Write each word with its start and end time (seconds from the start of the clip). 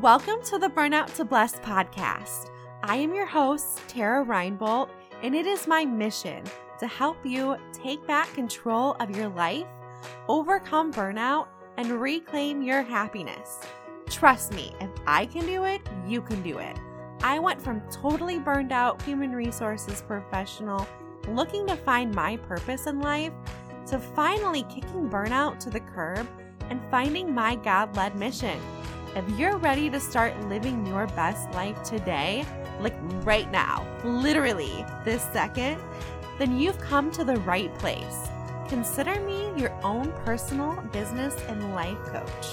Welcome 0.00 0.42
to 0.44 0.58
the 0.58 0.70
Burnout 0.70 1.14
to 1.16 1.24
Blessed 1.24 1.60
podcast. 1.60 2.48
I 2.82 2.96
am 2.96 3.12
your 3.12 3.26
host, 3.26 3.78
Tara 3.88 4.24
Reinbolt, 4.24 4.88
and 5.22 5.34
it 5.34 5.44
is 5.44 5.66
my 5.66 5.84
mission 5.84 6.44
to 6.78 6.86
help 6.86 7.18
you 7.26 7.58
take 7.74 8.04
back 8.06 8.32
control 8.32 8.96
of 9.00 9.14
your 9.14 9.28
life, 9.28 9.66
overcome 10.28 10.94
burnout, 10.94 11.48
and 11.76 12.00
reclaim 12.00 12.62
your 12.62 12.80
happiness. 12.80 13.60
Trust 14.08 14.54
me, 14.54 14.74
if 14.80 14.88
I 15.06 15.26
can 15.26 15.44
do 15.44 15.64
it, 15.64 15.82
you 16.06 16.22
can 16.22 16.42
do 16.42 16.56
it. 16.56 16.78
I 17.22 17.38
went 17.38 17.60
from 17.60 17.82
totally 17.90 18.38
burned 18.38 18.72
out 18.72 19.02
human 19.02 19.32
resources 19.32 20.00
professional 20.00 20.88
looking 21.28 21.66
to 21.66 21.76
find 21.76 22.14
my 22.14 22.38
purpose 22.38 22.86
in 22.86 22.98
life 23.00 23.34
to 23.88 23.98
finally 23.98 24.62
kicking 24.70 25.10
burnout 25.10 25.58
to 25.60 25.68
the 25.68 25.80
curb 25.80 26.26
and 26.70 26.80
finding 26.90 27.34
my 27.34 27.56
God 27.56 27.94
led 27.94 28.16
mission 28.16 28.58
if 29.14 29.28
you're 29.38 29.58
ready 29.58 29.90
to 29.90 30.00
start 30.00 30.38
living 30.48 30.86
your 30.86 31.06
best 31.08 31.50
life 31.52 31.82
today, 31.82 32.46
like 32.80 32.94
right 33.24 33.50
now, 33.50 33.86
literally 34.04 34.84
this 35.04 35.22
second, 35.32 35.80
then 36.38 36.58
you've 36.58 36.78
come 36.80 37.10
to 37.12 37.24
the 37.24 37.36
right 37.40 37.72
place. 37.78 38.28
Consider 38.68 39.20
me 39.20 39.52
your 39.56 39.72
own 39.84 40.12
personal 40.24 40.80
business 40.92 41.34
and 41.48 41.74
life 41.74 41.98
coach. 42.06 42.46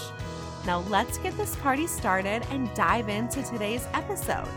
Now, 0.66 0.80
let's 0.90 1.18
get 1.18 1.38
this 1.38 1.56
party 1.58 1.88
started 1.88 2.46
and 2.52 2.74
dive 2.74 3.08
into 3.08 3.42
today's 3.42 3.88
episode. 3.94 4.48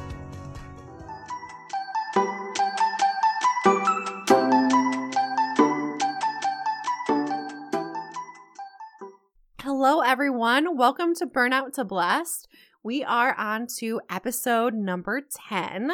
Everyone. 10.12 10.76
Welcome 10.76 11.14
to 11.14 11.26
Burnout 11.26 11.72
to 11.72 11.86
Blessed. 11.86 12.46
We 12.82 13.02
are 13.02 13.34
on 13.34 13.66
to 13.78 13.98
episode 14.10 14.74
number 14.74 15.22
10, 15.48 15.90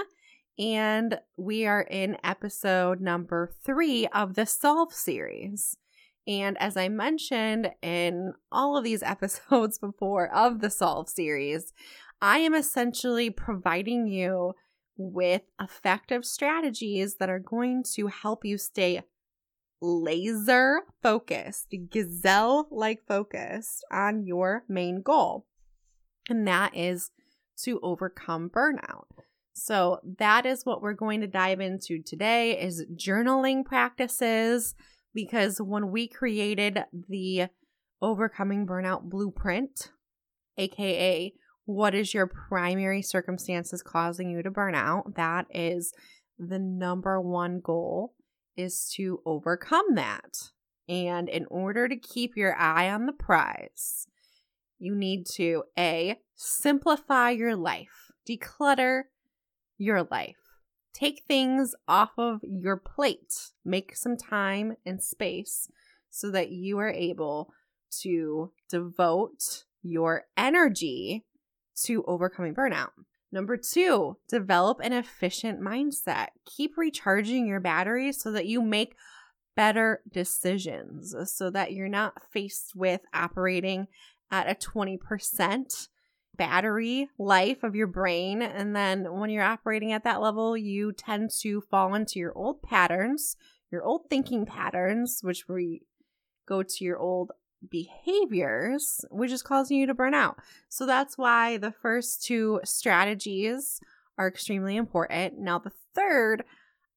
and 0.59 1.21
we 1.37 1.67
are 1.67 1.83
in 1.83 2.17
episode 2.25 3.01
number 3.01 3.53
three 3.65 4.09
of 4.09 4.35
the 4.35 4.45
Solve 4.45 4.93
series. 4.93 5.77
And 6.27 6.59
as 6.59 6.77
I 6.77 6.89
mentioned 6.89 7.71
in 7.81 8.33
all 8.51 8.77
of 8.77 8.83
these 8.83 9.03
episodes 9.05 9.79
before 9.79 10.35
of 10.35 10.63
the 10.63 10.71
Solve 10.71 11.09
series, 11.09 11.73
I 12.21 12.39
am 12.39 12.55
essentially 12.55 13.31
providing 13.31 14.09
you 14.09 14.55
with 14.97 15.43
effective 15.61 16.25
strategies 16.25 17.19
that 17.21 17.31
are 17.31 17.39
going 17.39 17.85
to 17.95 18.09
help 18.09 18.45
you 18.45 18.59
stay 18.59 19.01
laser 19.81 20.83
focused, 21.03 21.75
gazelle 21.91 22.69
like 22.71 23.07
focused 23.07 23.85
on 23.93 24.27
your 24.27 24.65
main 24.69 25.03
goal. 25.03 25.47
And 26.29 26.47
that 26.47 26.77
is 26.77 27.11
to 27.65 27.81
overcome 27.83 28.51
burnout. 28.51 29.07
So 29.53 29.99
that 30.19 30.47
is 30.47 30.65
what 30.65 30.83
we're 30.83 30.93
going 30.95 31.21
to 31.21 31.27
dive 31.27 31.61
into 31.61 32.01
today 32.01 32.61
is 32.61 32.85
journaling 32.95 33.65
practices 33.65 34.75
because 35.15 35.61
when 35.61 35.91
we 35.91 36.07
created 36.07 36.85
the 37.09 37.47
overcoming 38.01 38.67
burnout 38.67 39.03
blueprint, 39.03 39.91
aka 40.57 41.33
what 41.65 41.95
is 41.95 42.15
your 42.15 42.27
primary 42.27 43.03
circumstances 43.03 43.83
causing 43.83 44.31
you 44.31 44.43
to 44.43 44.51
burn 44.51 44.75
out, 44.75 45.17
that 45.17 45.47
is 45.51 45.93
the 46.39 46.59
number 46.59 47.21
one 47.21 47.61
goal 47.61 48.15
is 48.59 48.93
to 48.97 49.23
overcome 49.25 49.95
that. 49.95 50.51
And 50.89 51.29
in 51.29 51.47
order 51.51 51.89
to 51.89 51.97
keep 51.97 52.37
your 52.37 52.57
eye 52.57 52.91
on 52.91 53.07
the 53.07 53.13
prize, 53.13 54.07
you 54.79 54.95
need 54.95 55.27
to 55.35 55.65
A, 55.79 56.17
simplify 56.35 57.31
your 57.31 57.57
life, 57.57 58.11
declutter 58.29 59.05
your 59.77 60.03
life, 60.11 60.37
take 60.93 61.23
things 61.27 61.75
off 61.87 62.11
of 62.19 62.41
your 62.43 62.77
plate, 62.77 63.53
make 63.65 63.97
some 63.97 64.17
time 64.17 64.77
and 64.85 65.03
space 65.03 65.69
so 66.11 66.31
that 66.31 66.51
you 66.51 66.79
are 66.79 66.91
able 66.91 67.53
to 68.01 68.53
devote 68.69 69.65
your 69.83 70.25
energy 70.37 71.25
to 71.85 72.05
overcoming 72.07 72.55
burnout. 72.55 72.91
Number 73.31 73.57
two, 73.57 74.17
develop 74.29 74.81
an 74.83 74.93
efficient 74.93 75.61
mindset. 75.61 76.29
Keep 76.47 76.79
recharging 76.79 77.47
your 77.47 77.61
batteries 77.61 78.21
so 78.21 78.33
that 78.33 78.47
you 78.47 78.63
make 78.63 78.97
better 79.55 80.03
decisions, 80.11 81.15
so 81.25 81.51
that 81.51 81.73
you're 81.73 81.89
not 81.89 82.23
faced 82.33 82.73
with 82.75 83.01
operating 83.13 83.89
at 84.31 84.49
a 84.49 84.55
20% 84.55 85.89
battery 86.37 87.09
life 87.19 87.63
of 87.65 87.75
your 87.75 87.89
brain. 87.89 88.41
And 88.41 88.75
then 88.75 89.13
when 89.13 89.29
you're 89.29 89.43
operating 89.43 89.93
at 89.93 90.05
that 90.05 90.23
level, 90.23 90.57
you 90.57 90.93
tend 90.93 91.31
to 91.41 91.61
fall 91.61 91.95
into 91.95 92.19
your 92.19 92.33
old 92.37 92.63
patterns, 92.63 93.37
your 93.71 93.83
old 93.83 94.09
thinking 94.09 94.47
patterns, 94.47 95.21
which 95.23 95.49
we 95.49 95.83
go 96.47 96.63
to 96.63 96.85
your 96.85 96.99
old 96.99 97.33
behaviors, 97.69 99.05
which 99.11 99.33
is 99.33 99.43
causing 99.43 99.79
you 99.79 99.87
to 99.87 99.95
burn 99.95 100.15
out. 100.15 100.39
So 100.69 100.87
that's 100.87 101.19
why 101.19 101.57
the 101.57 101.73
first 101.73 102.25
two 102.25 102.61
strategies 102.65 103.81
are 104.17 104.29
extremely 104.29 104.77
important. 104.77 105.39
Now, 105.39 105.59
the 105.59 105.73
third, 105.95 106.45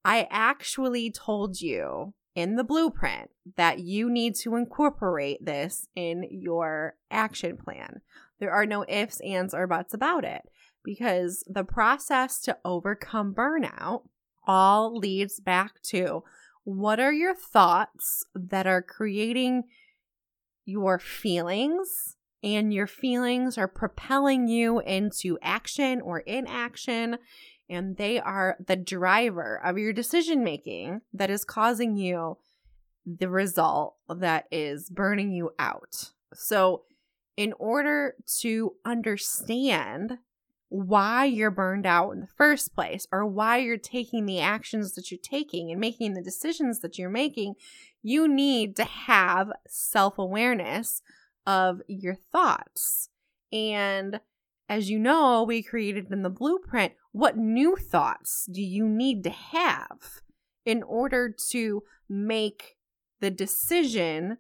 I 0.04 0.28
actually 0.30 1.12
told 1.12 1.62
you 1.62 2.14
in 2.36 2.56
the 2.56 2.64
blueprint 2.64 3.30
that 3.58 3.80
you 3.80 4.10
need 4.10 4.36
to 4.36 4.56
incorporate 4.56 5.46
this 5.46 5.88
in 5.96 6.28
your 6.32 6.96
action 7.10 7.58
plan. 7.58 8.02
There 8.40 8.52
are 8.52 8.66
no 8.66 8.86
ifs, 8.88 9.20
ands, 9.22 9.54
or 9.54 9.68
buts 9.68 9.94
about 9.94 10.24
it 10.24 10.44
because 10.84 11.44
the 11.48 11.64
process 11.64 12.40
to 12.42 12.58
overcome 12.66 13.34
burnout 13.34 14.04
all 14.48 14.98
leads 14.98 15.40
back 15.40 15.82
to 15.84 16.24
what 16.64 17.00
are 17.00 17.14
your 17.14 17.36
thoughts 17.36 18.24
that 18.34 18.66
are 18.66 18.82
creating 18.82 19.64
your 20.66 21.00
feelings, 21.00 22.16
and 22.44 22.74
your 22.74 22.88
feelings 22.88 23.58
are 23.58 23.68
propelling 23.68 24.48
you 24.48 24.80
into 24.80 25.38
action 25.42 26.02
or 26.02 26.20
inaction, 26.20 27.18
and 27.70 27.98
they 27.98 28.20
are 28.20 28.58
the 28.66 28.76
driver 28.76 29.62
of 29.64 29.78
your 29.78 29.94
decision 29.94 30.44
making 30.44 31.02
that 31.14 31.30
is 31.30 31.46
causing 31.46 31.96
you 31.96 32.38
the 33.06 33.30
result 33.30 33.96
that 34.10 34.46
is 34.52 34.90
burning 34.90 35.32
you 35.32 35.52
out. 35.58 36.12
So, 36.34 36.84
in 37.38 37.54
order 37.54 38.16
to 38.40 38.74
understand 38.86 40.18
why 40.70 41.26
you're 41.26 41.52
burned 41.52 41.86
out 41.86 42.12
in 42.12 42.22
the 42.22 42.28
first 42.28 42.74
place 42.74 43.06
or 43.12 43.26
why 43.26 43.58
you're 43.58 43.78
taking 43.78 44.26
the 44.26 44.40
actions 44.40 44.94
that 44.94 45.12
you're 45.12 45.20
taking 45.22 45.70
and 45.70 45.80
making 45.80 46.14
the 46.14 46.22
decisions 46.22 46.80
that 46.80 46.98
you're 46.98 47.10
making, 47.10 47.56
you 48.04 48.28
need 48.28 48.76
to 48.78 48.84
have 48.84 49.52
self 49.68 50.18
awareness 50.18 51.02
of 51.46 51.82
your 51.88 52.16
thoughts. 52.16 53.10
And 53.52 54.20
as 54.70 54.90
you 54.90 55.00
know, 55.00 55.44
we 55.44 55.62
created 55.62 56.12
in 56.12 56.22
the 56.22 56.30
blueprint 56.30 56.94
what 57.12 57.38
new 57.38 57.76
thoughts 57.76 58.48
do 58.52 58.62
you 58.62 58.88
need 58.88 59.24
to 59.26 59.30
have 59.30 60.22
in 60.66 60.84
order 60.84 61.34
to 61.50 61.84
make 62.08 62.78
the 63.20 63.32
decision 63.32 64.38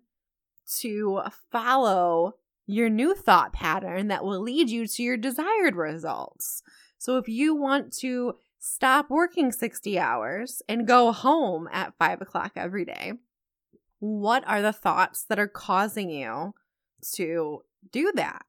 to 0.80 1.22
follow 1.52 2.36
your 2.66 2.90
new 2.90 3.14
thought 3.14 3.52
pattern 3.52 4.08
that 4.08 4.24
will 4.24 4.40
lead 4.40 4.70
you 4.70 4.88
to 4.88 5.04
your 5.04 5.18
desired 5.18 5.76
results. 5.76 6.64
So 6.98 7.18
if 7.18 7.28
you 7.28 7.56
want 7.56 7.92
to 7.98 8.36
stop 8.60 9.10
working 9.10 9.52
60 9.52 10.00
hours 10.00 10.62
and 10.70 10.88
go 10.88 11.12
home 11.12 11.68
at 11.72 11.98
five 11.98 12.22
o'clock 12.22 12.54
every 12.56 12.86
day, 12.86 13.14
what 14.02 14.44
are 14.48 14.64
the 14.64 14.74
thoughts 14.74 15.24
that 15.30 15.40
are 15.40 15.48
causing 15.48 16.10
you 16.10 16.56
to 17.14 17.62
do 17.92 18.12
that? 18.16 18.42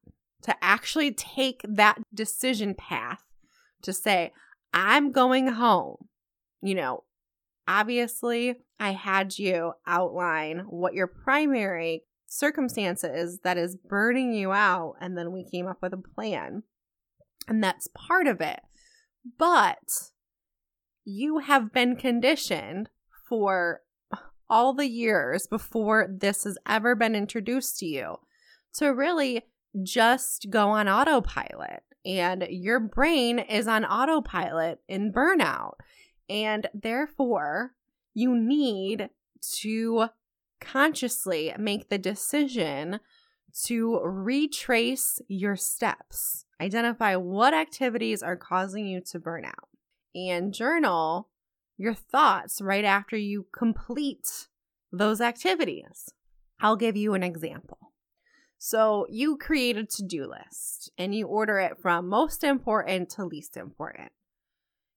To 0.44 0.56
actually 0.60 1.12
take 1.12 1.60
that 1.62 1.98
decision 2.12 2.74
path 2.74 3.22
to 3.82 3.92
say, 3.92 4.32
I'm 4.72 5.12
going 5.12 5.46
home. 5.48 6.08
You 6.62 6.74
know, 6.74 7.04
obviously, 7.68 8.56
I 8.80 8.92
had 8.92 9.38
you 9.38 9.74
outline 9.86 10.60
what 10.68 10.94
your 10.94 11.06
primary 11.06 12.02
circumstances 12.26 13.40
that 13.44 13.58
is 13.58 13.76
burning 13.76 14.32
you 14.32 14.52
out, 14.52 14.94
and 15.00 15.16
then 15.16 15.32
we 15.32 15.48
came 15.48 15.66
up 15.66 15.78
with 15.82 15.92
a 15.92 15.98
plan. 15.98 16.62
And 17.46 17.62
that's 17.62 17.88
part 17.94 18.26
of 18.26 18.40
it. 18.40 18.60
But 19.38 20.10
you 21.04 21.38
have 21.38 21.72
been 21.72 21.94
conditioned 21.94 22.88
for 23.28 23.82
all 24.52 24.74
the 24.74 24.86
years 24.86 25.46
before 25.46 26.06
this 26.10 26.44
has 26.44 26.58
ever 26.68 26.94
been 26.94 27.14
introduced 27.14 27.78
to 27.78 27.86
you 27.86 28.16
to 28.74 28.88
really 28.88 29.46
just 29.82 30.50
go 30.50 30.68
on 30.68 30.90
autopilot. 30.90 31.82
And 32.04 32.46
your 32.50 32.78
brain 32.78 33.38
is 33.38 33.66
on 33.66 33.86
autopilot 33.86 34.80
in 34.86 35.10
burnout. 35.10 35.76
And 36.28 36.68
therefore, 36.74 37.72
you 38.12 38.36
need 38.36 39.08
to 39.60 40.08
consciously 40.60 41.54
make 41.58 41.88
the 41.88 41.96
decision 41.96 43.00
to 43.64 44.00
retrace 44.04 45.18
your 45.28 45.56
steps. 45.56 46.44
Identify 46.60 47.16
what 47.16 47.54
activities 47.54 48.22
are 48.22 48.36
causing 48.36 48.86
you 48.86 49.00
to 49.12 49.18
burn 49.18 49.46
out 49.46 49.68
and 50.14 50.52
journal 50.52 51.30
your 51.82 51.94
thoughts 51.94 52.60
right 52.62 52.84
after 52.84 53.16
you 53.16 53.46
complete 53.52 54.46
those 54.92 55.20
activities. 55.20 56.10
I'll 56.60 56.76
give 56.76 56.96
you 56.96 57.14
an 57.14 57.24
example. 57.24 57.78
So, 58.56 59.06
you 59.10 59.36
create 59.36 59.76
a 59.76 59.84
to 59.84 60.04
do 60.04 60.30
list 60.30 60.92
and 60.96 61.12
you 61.12 61.26
order 61.26 61.58
it 61.58 61.78
from 61.82 62.08
most 62.08 62.44
important 62.44 63.10
to 63.10 63.24
least 63.24 63.56
important. 63.56 64.12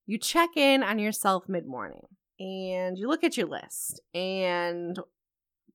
You 0.05 0.19
check 0.19 0.49
in 0.55 0.83
on 0.83 0.99
yourself 0.99 1.45
mid 1.49 1.65
morning 1.65 2.05
and 2.39 2.99
you 2.99 3.07
look 3.07 3.23
at 3.23 3.37
your 3.37 3.47
list, 3.47 4.01
and 4.13 4.99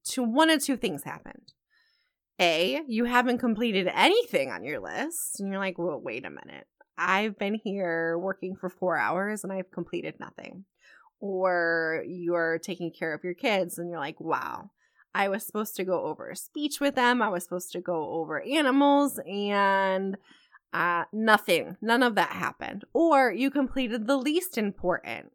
to 0.04 0.22
one 0.22 0.50
of 0.50 0.62
two 0.62 0.76
things 0.76 1.02
happened. 1.02 1.52
A, 2.38 2.82
you 2.86 3.06
haven't 3.06 3.38
completed 3.38 3.90
anything 3.92 4.50
on 4.50 4.62
your 4.62 4.78
list, 4.78 5.40
and 5.40 5.50
you're 5.50 5.58
like, 5.58 5.78
well, 5.78 6.00
wait 6.00 6.24
a 6.24 6.30
minute. 6.30 6.66
I've 7.00 7.38
been 7.38 7.54
here 7.54 8.18
working 8.18 8.56
for 8.56 8.68
four 8.68 8.98
hours 8.98 9.42
and 9.42 9.50
I've 9.50 9.70
completed 9.70 10.14
nothing. 10.20 10.66
Or 11.20 12.02
you're 12.06 12.58
taking 12.58 12.90
care 12.90 13.12
of 13.12 13.25
your 13.25 13.34
kids 13.34 13.78
and 13.78 13.90
you're 13.90 13.99
like, 13.99 14.20
wow, 14.20 14.70
I 15.14 15.28
was 15.28 15.44
supposed 15.44 15.76
to 15.76 15.84
go 15.84 16.05
over 16.05 16.34
speech 16.34 16.81
with 16.81 16.94
them. 16.94 17.20
I 17.20 17.28
was 17.28 17.44
supposed 17.44 17.72
to 17.72 17.81
go 17.81 18.11
over 18.11 18.40
animals 18.43 19.20
and 19.28 20.17
uh, 20.72 21.05
nothing. 21.12 21.76
None 21.81 22.02
of 22.02 22.14
that 22.14 22.31
happened. 22.31 22.84
Or 22.93 23.32
you 23.32 23.50
completed 23.50 24.06
the 24.06 24.17
least 24.17 24.56
important. 24.56 25.32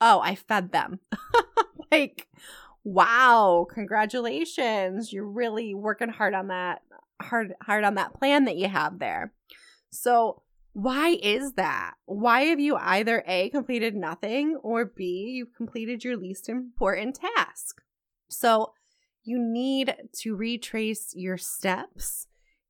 Oh, 0.00 0.20
I 0.20 0.34
fed 0.34 0.72
them. 0.72 1.00
like, 1.92 2.28
wow, 2.84 3.66
congratulations. 3.72 5.12
You're 5.12 5.24
really 5.24 5.74
working 5.74 6.08
hard 6.08 6.34
on 6.34 6.48
that 6.48 6.82
hard 7.22 7.54
hard 7.62 7.84
on 7.84 7.94
that 7.94 8.14
plan 8.14 8.44
that 8.44 8.56
you 8.56 8.68
have 8.68 8.98
there. 8.98 9.32
So, 9.90 10.42
why 10.76 11.16
is 11.22 11.54
that? 11.54 11.94
Why 12.04 12.42
have 12.42 12.60
you 12.60 12.76
either 12.76 13.24
A 13.26 13.48
completed 13.48 13.96
nothing 13.96 14.58
or 14.62 14.84
B 14.84 15.32
you've 15.34 15.54
completed 15.56 16.04
your 16.04 16.18
least 16.18 16.50
important 16.50 17.18
task? 17.34 17.80
So, 18.28 18.74
you 19.24 19.38
need 19.38 19.94
to 20.18 20.36
retrace 20.36 21.12
your 21.14 21.38
steps 21.38 22.26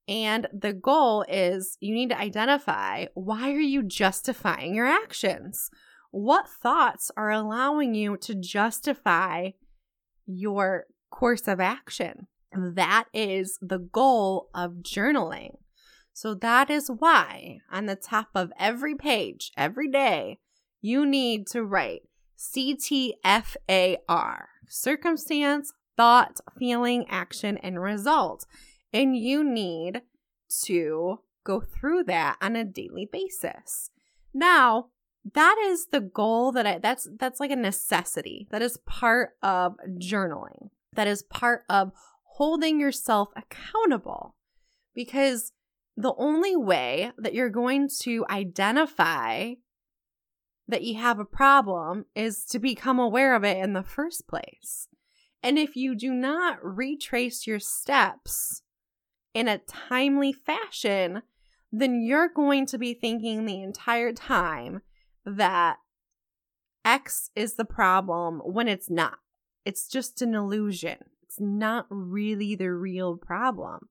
and 0.06 0.46
the 0.52 0.72
goal 0.72 1.24
is 1.28 1.76
you 1.80 1.96
need 1.96 2.10
to 2.10 2.20
identify 2.20 3.06
why 3.14 3.50
are 3.50 3.58
you 3.58 3.82
justifying 3.82 4.76
your 4.76 4.86
actions? 4.86 5.68
What 6.12 6.48
thoughts 6.48 7.10
are 7.16 7.32
allowing 7.32 7.96
you 7.96 8.16
to 8.18 8.36
justify 8.36 9.50
your 10.26 10.84
course 11.10 11.48
of 11.48 11.58
action? 11.58 12.28
That 12.56 13.06
is 13.12 13.58
the 13.60 13.78
goal 13.78 14.48
of 14.54 14.74
journaling. 14.74 15.56
So 16.16 16.32
that 16.32 16.70
is 16.70 16.90
why 16.90 17.58
on 17.70 17.84
the 17.84 17.94
top 17.94 18.28
of 18.34 18.50
every 18.58 18.94
page, 18.94 19.52
every 19.54 19.86
day, 19.86 20.38
you 20.80 21.04
need 21.04 21.46
to 21.48 21.62
write 21.62 22.04
CTFAR 22.38 23.12
circumstance, 24.66 25.74
thought, 25.94 26.40
feeling, 26.58 27.04
action, 27.10 27.58
and 27.58 27.82
result. 27.82 28.46
And 28.94 29.14
you 29.14 29.44
need 29.44 30.00
to 30.62 31.20
go 31.44 31.60
through 31.60 32.04
that 32.04 32.38
on 32.40 32.56
a 32.56 32.64
daily 32.64 33.06
basis. 33.12 33.90
Now, 34.32 34.86
that 35.34 35.58
is 35.66 35.88
the 35.92 36.00
goal 36.00 36.50
that 36.52 36.66
I 36.66 36.78
that's 36.78 37.06
that's 37.18 37.40
like 37.40 37.50
a 37.50 37.56
necessity. 37.56 38.48
That 38.50 38.62
is 38.62 38.78
part 38.86 39.32
of 39.42 39.76
journaling. 39.98 40.70
That 40.94 41.08
is 41.08 41.22
part 41.24 41.64
of 41.68 41.92
holding 42.22 42.80
yourself 42.80 43.28
accountable. 43.36 44.34
Because 44.94 45.52
the 45.96 46.14
only 46.18 46.56
way 46.56 47.12
that 47.16 47.34
you're 47.34 47.50
going 47.50 47.88
to 48.00 48.24
identify 48.28 49.54
that 50.68 50.82
you 50.82 50.98
have 51.00 51.18
a 51.18 51.24
problem 51.24 52.06
is 52.14 52.44
to 52.46 52.58
become 52.58 52.98
aware 52.98 53.34
of 53.34 53.44
it 53.44 53.56
in 53.58 53.72
the 53.72 53.82
first 53.82 54.26
place. 54.26 54.88
And 55.42 55.58
if 55.58 55.76
you 55.76 55.94
do 55.94 56.12
not 56.12 56.58
retrace 56.62 57.46
your 57.46 57.60
steps 57.60 58.62
in 59.32 59.48
a 59.48 59.58
timely 59.58 60.32
fashion, 60.32 61.22
then 61.70 62.00
you're 62.00 62.28
going 62.28 62.66
to 62.66 62.78
be 62.78 62.94
thinking 62.94 63.44
the 63.44 63.62
entire 63.62 64.12
time 64.12 64.82
that 65.24 65.76
X 66.84 67.30
is 67.34 67.54
the 67.54 67.64
problem 67.64 68.40
when 68.44 68.68
it's 68.68 68.90
not. 68.90 69.18
It's 69.64 69.88
just 69.88 70.22
an 70.22 70.34
illusion. 70.34 70.98
It's 71.22 71.40
not 71.40 71.86
really 71.90 72.54
the 72.54 72.72
real 72.72 73.16
problem. 73.16 73.88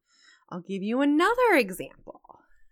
I'll 0.49 0.61
give 0.61 0.83
you 0.83 1.01
another 1.01 1.53
example. 1.53 2.21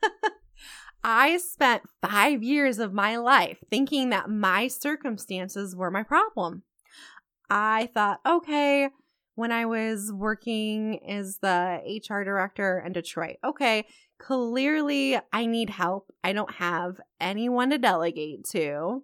I 1.03 1.37
spent 1.37 1.83
five 2.01 2.43
years 2.43 2.79
of 2.79 2.93
my 2.93 3.17
life 3.17 3.57
thinking 3.69 4.09
that 4.09 4.29
my 4.29 4.67
circumstances 4.67 5.75
were 5.75 5.91
my 5.91 6.03
problem. 6.03 6.63
I 7.49 7.89
thought, 7.93 8.19
okay, 8.25 8.89
when 9.35 9.51
I 9.51 9.65
was 9.65 10.11
working 10.13 10.99
as 11.07 11.39
the 11.39 11.81
HR 11.85 12.23
director 12.23 12.81
in 12.85 12.93
Detroit, 12.93 13.37
okay, 13.43 13.85
clearly 14.17 15.19
I 15.33 15.45
need 15.45 15.69
help. 15.69 16.11
I 16.23 16.33
don't 16.33 16.53
have 16.53 17.01
anyone 17.19 17.71
to 17.71 17.77
delegate 17.77 18.45
to. 18.51 19.03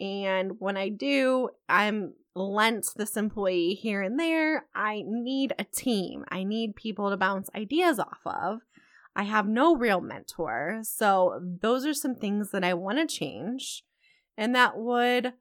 And 0.00 0.52
when 0.58 0.76
I 0.76 0.90
do, 0.90 1.48
I'm 1.68 2.14
lent 2.34 2.88
this 2.96 3.16
employee 3.16 3.74
here 3.74 4.02
and 4.02 4.18
there. 4.18 4.66
I 4.74 5.02
need 5.06 5.54
a 5.58 5.64
team. 5.64 6.24
I 6.28 6.44
need 6.44 6.76
people 6.76 7.10
to 7.10 7.16
bounce 7.16 7.50
ideas 7.54 7.98
off 7.98 8.20
of. 8.24 8.60
I 9.14 9.24
have 9.24 9.46
no 9.46 9.76
real 9.76 10.00
mentor. 10.00 10.80
So, 10.82 11.40
those 11.60 11.84
are 11.84 11.94
some 11.94 12.14
things 12.14 12.50
that 12.50 12.64
I 12.64 12.74
want 12.74 12.98
to 12.98 13.06
change. 13.06 13.84
And 14.36 14.54
that 14.54 14.78
would 14.78 15.34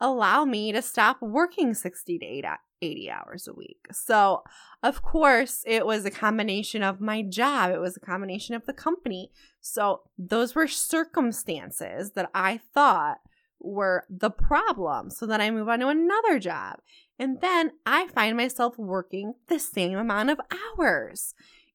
allow 0.00 0.44
me 0.44 0.72
to 0.72 0.82
stop 0.82 1.22
working 1.22 1.72
60 1.72 2.18
to 2.18 2.58
80 2.82 3.10
hours 3.10 3.48
a 3.48 3.54
week. 3.54 3.86
So, 3.92 4.42
of 4.82 5.02
course, 5.02 5.62
it 5.66 5.86
was 5.86 6.04
a 6.04 6.10
combination 6.10 6.82
of 6.82 7.00
my 7.00 7.22
job, 7.22 7.70
it 7.70 7.80
was 7.80 7.96
a 7.96 8.00
combination 8.00 8.54
of 8.54 8.66
the 8.66 8.74
company. 8.74 9.30
So, 9.60 10.02
those 10.18 10.54
were 10.54 10.68
circumstances 10.68 12.12
that 12.12 12.30
I 12.34 12.60
thought 12.74 13.18
were 13.64 14.04
the 14.10 14.30
problem. 14.30 15.10
So 15.10 15.26
then 15.26 15.40
I 15.40 15.50
move 15.50 15.68
on 15.68 15.80
to 15.80 15.88
another 15.88 16.38
job. 16.38 16.80
And 17.18 17.40
then 17.40 17.72
I 17.86 18.08
find 18.08 18.36
myself 18.36 18.78
working 18.78 19.34
the 19.48 19.58
same 19.58 19.98
amount 19.98 20.30
of 20.30 20.40
hours. 20.78 21.34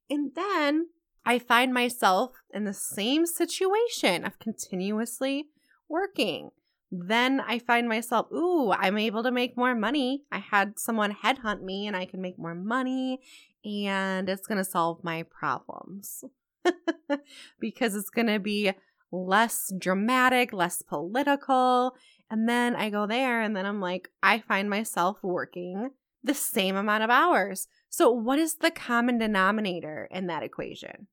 And 0.10 0.32
then 0.36 0.88
I 1.26 1.40
find 1.40 1.74
myself 1.74 2.32
in 2.54 2.64
the 2.64 2.74
same 2.74 3.26
situation 3.26 4.26
of 4.26 4.40
continuously 4.40 5.48
working. 5.88 6.50
Then 6.92 7.40
I 7.40 7.60
find 7.60 7.88
myself, 7.88 8.32
ooh, 8.32 8.72
I'm 8.72 8.98
able 8.98 9.24
to 9.24 9.32
make 9.32 9.56
more 9.56 9.76
money. 9.76 10.24
I 10.32 10.40
had 10.40 10.80
someone 10.80 11.16
headhunt 11.24 11.62
me 11.62 11.86
and 11.88 11.96
I 11.96 12.06
can 12.06 12.22
make 12.22 12.40
more 12.40 12.56
money 12.56 13.20
and 13.64 14.28
it's 14.30 14.48
going 14.48 14.58
to 14.58 14.64
solve 14.64 15.04
my 15.04 15.24
problems. 15.24 16.24
because 17.60 17.96
it's 17.96 18.10
going 18.10 18.28
to 18.28 18.40
be 18.40 18.74
less 19.12 19.72
dramatic, 19.78 20.54
less 20.54 20.82
political. 20.82 21.96
And 22.30 22.48
then 22.48 22.76
I 22.76 22.90
go 22.90 23.08
there 23.08 23.42
and 23.42 23.56
then 23.56 23.66
I'm 23.66 23.82
like, 23.82 24.10
I 24.22 24.40
find 24.40 24.70
myself 24.70 25.18
working 25.24 25.92
the 26.24 26.34
same 26.34 26.76
amount 26.76 27.04
of 27.04 27.10
hours. 27.10 27.68
So, 27.90 28.12
what 28.12 28.40
is 28.40 28.56
the 28.56 28.72
common 28.72 29.18
denominator 29.18 30.08
in 30.12 30.28
that 30.28 30.44
equation? 30.44 31.08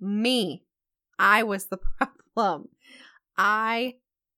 Me. 0.00 0.64
I 1.18 1.42
was 1.42 1.66
the 1.66 1.78
problem. 2.34 2.68
I 3.36 3.94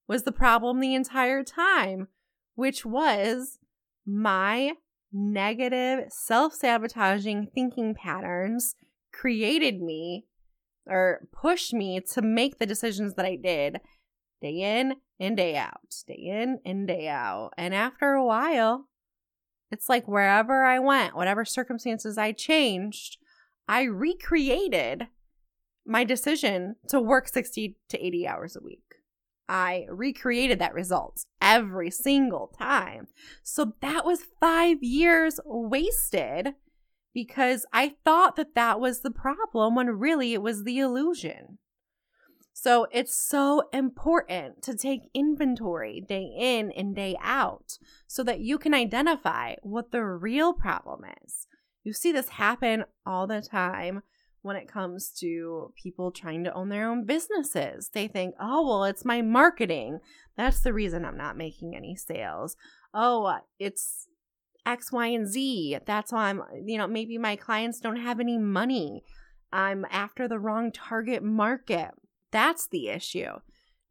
was 0.06 0.23
the 0.23 0.32
problem 0.32 0.80
the 0.80 0.94
entire 0.94 1.42
time, 1.42 2.08
which 2.54 2.84
was 2.84 3.58
my 4.06 4.73
negative, 5.12 6.06
self 6.11 6.54
sabotaging 6.54 7.49
thinking 7.54 7.94
patterns 7.94 8.75
created 9.12 9.80
me 9.80 10.26
or 10.87 11.26
push 11.33 11.73
me 11.73 12.00
to 12.12 12.23
make 12.23 12.59
the 12.59 12.67
decisions 12.67 13.14
that 13.14 13.26
I 13.26 13.37
did 13.37 13.81
day 14.41 14.81
in 14.81 14.95
and 15.19 15.37
day 15.37 15.57
out, 15.57 15.95
day 16.07 16.23
in 16.26 16.59
and 16.64 16.87
day 16.87 17.09
out. 17.09 17.50
And 17.57 17.75
after 17.75 18.12
a 18.12 18.25
while, 18.25 18.88
it's 19.71 19.88
like 19.88 20.07
wherever 20.07 20.64
I 20.64 20.79
went, 20.79 21.17
whatever 21.17 21.45
circumstances 21.45 22.19
I 22.19 22.33
changed, 22.33 23.17
I 23.69 23.83
recreated 23.83 25.09
my 25.87 26.05
decision 26.05 26.76
to 26.88 27.00
work 27.00 27.29
60 27.29 27.76
to 27.88 28.07
80 28.07 28.26
hours 28.26 28.57
a 28.57 28.62
week. 28.62 28.81
I 29.49 29.87
recreated 29.91 30.59
that 30.59 30.75
result 30.75 31.26
every 31.41 31.91
single 31.91 32.50
time. 32.59 33.09
So 33.43 33.75
that 33.83 34.05
was 34.05 34.25
five 34.41 34.83
years 34.83 35.38
wasted 35.45 36.55
because 37.14 37.64
I 37.73 37.94
thought 38.04 38.37
that 38.37 38.54
that 38.56 38.80
was 38.80 39.00
the 39.00 39.11
problem 39.11 39.76
when 39.76 39.87
really 39.87 40.35
it 40.35 40.42
was 40.42 40.64
the 40.64 40.80
illusion. 40.80 41.59
So 42.52 42.87
it's 42.92 43.16
so 43.16 43.68
important 43.73 44.62
to 44.62 44.76
take 44.76 45.11
inventory 45.14 46.00
day 46.00 46.30
in 46.37 46.71
and 46.73 46.94
day 46.94 47.16
out 47.21 47.78
so 48.06 48.23
that 48.25 48.40
you 48.40 48.59
can 48.59 48.75
identify 48.75 49.54
what 49.62 49.90
the 49.90 50.04
real 50.04 50.52
problem 50.52 51.02
is. 51.25 51.47
You 51.83 51.92
see 51.92 52.12
this 52.12 52.30
happen 52.30 52.85
all 53.04 53.26
the 53.26 53.42
time 53.42 54.02
when 54.42 54.56
it 54.56 54.68
comes 54.68 55.11
to 55.21 55.73
people 55.83 56.11
trying 56.11 56.44
to 56.44 56.52
own 56.52 56.68
their 56.68 56.88
own 56.88 57.04
businesses. 57.04 57.90
They 57.92 58.06
think, 58.06 58.35
oh, 58.38 58.66
well, 58.66 58.85
it's 58.85 59.04
my 59.04 59.21
marketing. 59.21 59.99
That's 60.37 60.61
the 60.61 60.73
reason 60.73 61.04
I'm 61.04 61.16
not 61.16 61.37
making 61.37 61.75
any 61.75 61.97
sales. 61.97 62.56
Oh, 62.92 63.38
it's 63.59 64.06
X, 64.66 64.92
Y, 64.92 65.06
and 65.09 65.28
Z. 65.28 65.78
That's 65.87 66.12
why 66.12 66.30
I'm, 66.30 66.42
you 66.64 66.78
know, 66.78 66.87
maybe 66.87 67.18
my 67.18 67.37
clients 67.37 67.80
don't 67.80 68.00
have 68.00 68.21
any 68.21 68.38
money. 68.38 69.02
I'm 69.52 69.87
after 69.90 70.26
the 70.26 70.38
wrong 70.38 70.73
target 70.73 71.23
market. 71.23 71.90
That's 72.33 72.66
the 72.66 72.88
issue. 72.88 73.38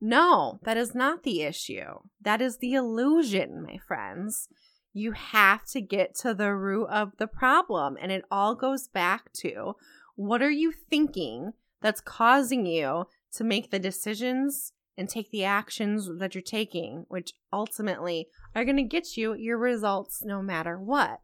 No, 0.01 0.59
that 0.63 0.75
is 0.75 0.93
not 0.93 1.23
the 1.23 1.43
issue. 1.43 1.99
That 2.21 2.41
is 2.41 2.57
the 2.57 2.73
illusion, 2.73 3.63
my 3.63 3.77
friends. 3.87 4.49
You 4.91 5.13
have 5.13 5.65
to 5.67 5.79
get 5.79 6.15
to 6.15 6.33
the 6.33 6.53
root 6.53 6.87
of 6.87 7.13
the 7.17 7.27
problem. 7.27 7.97
And 8.01 8.11
it 8.11 8.25
all 8.29 8.53
goes 8.53 8.89
back 8.89 9.31
to 9.37 9.75
what 10.15 10.41
are 10.41 10.51
you 10.51 10.73
thinking 10.73 11.53
that's 11.81 12.01
causing 12.01 12.65
you 12.65 13.05
to 13.35 13.43
make 13.43 13.71
the 13.71 13.79
decisions 13.79 14.73
and 14.97 15.09
take 15.09 15.31
the 15.31 15.43
actions 15.43 16.09
that 16.19 16.35
you're 16.35 16.41
taking, 16.41 17.05
which 17.07 17.33
ultimately 17.51 18.27
are 18.55 18.65
going 18.65 18.77
to 18.77 18.83
get 18.83 19.17
you 19.17 19.33
your 19.33 19.57
results 19.57 20.21
no 20.23 20.41
matter 20.41 20.77
what. 20.77 21.21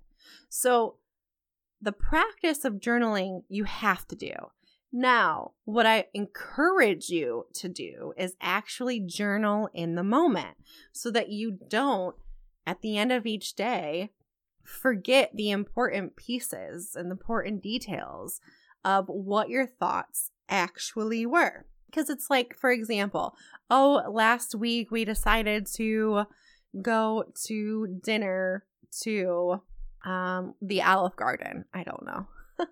So, 0.49 0.95
the 1.81 1.91
practice 1.91 2.65
of 2.65 2.73
journaling 2.73 3.43
you 3.47 3.63
have 3.63 4.05
to 4.09 4.15
do. 4.15 4.33
Now, 4.91 5.51
what 5.65 5.85
I 5.85 6.07
encourage 6.13 7.09
you 7.09 7.45
to 7.53 7.69
do 7.69 8.13
is 8.17 8.35
actually 8.41 8.99
journal 8.99 9.69
in 9.73 9.95
the 9.95 10.03
moment 10.03 10.57
so 10.91 11.11
that 11.11 11.29
you 11.29 11.57
don't, 11.69 12.15
at 12.65 12.81
the 12.81 12.97
end 12.97 13.11
of 13.11 13.25
each 13.25 13.55
day, 13.55 14.09
forget 14.63 15.31
the 15.33 15.51
important 15.51 16.15
pieces 16.15 16.95
and 16.95 17.09
the 17.09 17.15
important 17.15 17.61
details 17.61 18.41
of 18.83 19.05
what 19.07 19.49
your 19.49 19.67
thoughts 19.67 20.31
actually 20.49 21.25
were. 21.25 21.65
Because 21.85 22.09
it's 22.09 22.29
like, 22.29 22.55
for 22.55 22.71
example, 22.71 23.35
oh, 23.69 24.03
last 24.09 24.55
week 24.55 24.91
we 24.91 25.05
decided 25.05 25.67
to 25.75 26.23
go 26.81 27.25
to 27.45 27.99
dinner 28.03 28.65
to 29.01 29.61
um, 30.05 30.55
the 30.61 30.81
Olive 30.81 31.15
Garden. 31.15 31.65
I 31.73 31.83
don't 31.83 32.05
know. 32.05 32.27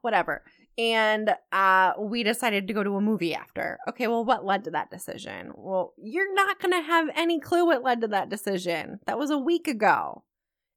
Whatever. 0.00 0.42
And 0.76 1.34
uh, 1.50 1.92
we 1.98 2.22
decided 2.22 2.68
to 2.68 2.74
go 2.74 2.84
to 2.84 2.96
a 2.96 3.00
movie 3.00 3.34
after. 3.34 3.78
Okay, 3.88 4.06
well, 4.06 4.24
what 4.24 4.44
led 4.44 4.64
to 4.64 4.70
that 4.70 4.90
decision? 4.90 5.50
Well, 5.56 5.92
you're 5.96 6.32
not 6.34 6.60
going 6.60 6.72
to 6.72 6.86
have 6.86 7.08
any 7.16 7.40
clue 7.40 7.66
what 7.66 7.82
led 7.82 8.00
to 8.02 8.08
that 8.08 8.28
decision. 8.28 9.00
That 9.06 9.18
was 9.18 9.30
a 9.30 9.38
week 9.38 9.66
ago. 9.66 10.22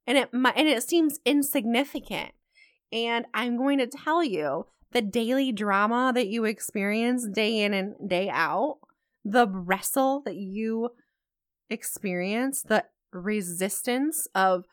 And 0.08 0.18
it 0.18 0.30
and 0.34 0.68
it 0.68 0.82
seems 0.84 1.20
insignificant. 1.26 2.32
And 2.92 3.26
I'm 3.34 3.58
going 3.58 3.78
to 3.78 3.88
tell 3.88 4.24
you 4.24 4.66
the 4.92 5.02
daily 5.02 5.52
drama 5.52 6.12
that 6.16 6.28
you 6.28 6.46
experience 6.46 7.28
day 7.28 7.60
in 7.60 7.74
and 7.74 7.96
day 8.10 8.28
out, 8.30 8.80
the 9.24 9.48
wrestle 9.48 10.22
that 10.26 10.36
you 10.36 10.90
experience, 11.72 12.62
the 12.62 12.86
resistance 13.12 14.28
of, 14.36 14.66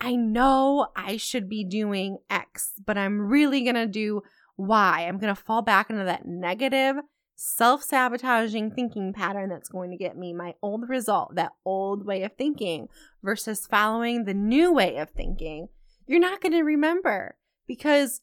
I 0.00 0.16
know 0.16 0.88
I 0.96 1.16
should 1.16 1.48
be 1.48 1.64
doing 1.64 2.18
X, 2.30 2.72
but 2.84 2.96
I'm 2.96 3.28
really 3.28 3.62
going 3.62 3.74
to 3.74 3.86
do 3.86 4.22
Y. 4.56 5.06
I'm 5.06 5.18
going 5.18 5.34
to 5.34 5.40
fall 5.40 5.62
back 5.62 5.90
into 5.90 6.04
that 6.04 6.26
negative, 6.26 6.96
self 7.34 7.82
sabotaging 7.82 8.70
thinking 8.70 9.12
pattern 9.12 9.50
that's 9.50 9.68
going 9.68 9.90
to 9.90 9.96
get 9.96 10.16
me 10.16 10.32
my 10.32 10.54
old 10.62 10.88
result, 10.88 11.34
that 11.34 11.52
old 11.64 12.06
way 12.06 12.22
of 12.22 12.32
thinking, 12.36 12.88
versus 13.22 13.66
following 13.66 14.24
the 14.24 14.34
new 14.34 14.72
way 14.72 14.96
of 14.96 15.10
thinking. 15.10 15.68
You're 16.06 16.20
not 16.20 16.40
going 16.40 16.52
to 16.52 16.62
remember 16.62 17.36
because 17.66 18.20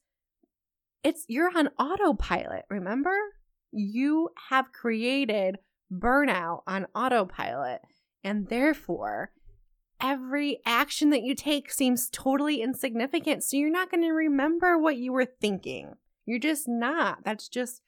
it's 1.03 1.25
you're 1.27 1.55
on 1.55 1.69
autopilot, 1.79 2.65
remember? 2.69 3.15
You 3.71 4.29
have 4.49 4.71
created 4.73 5.57
burnout 5.91 6.63
on 6.67 6.87
autopilot 6.95 7.81
and 8.23 8.49
therefore 8.49 9.31
every 10.01 10.59
action 10.65 11.09
that 11.09 11.23
you 11.23 11.35
take 11.35 11.71
seems 11.71 12.09
totally 12.09 12.61
insignificant. 12.61 13.43
So 13.43 13.57
you're 13.57 13.71
not 13.71 13.89
going 13.89 14.03
to 14.03 14.11
remember 14.11 14.77
what 14.77 14.97
you 14.97 15.11
were 15.11 15.25
thinking. 15.25 15.93
You're 16.25 16.39
just 16.39 16.67
not. 16.67 17.19
That's 17.23 17.47
just 17.47 17.81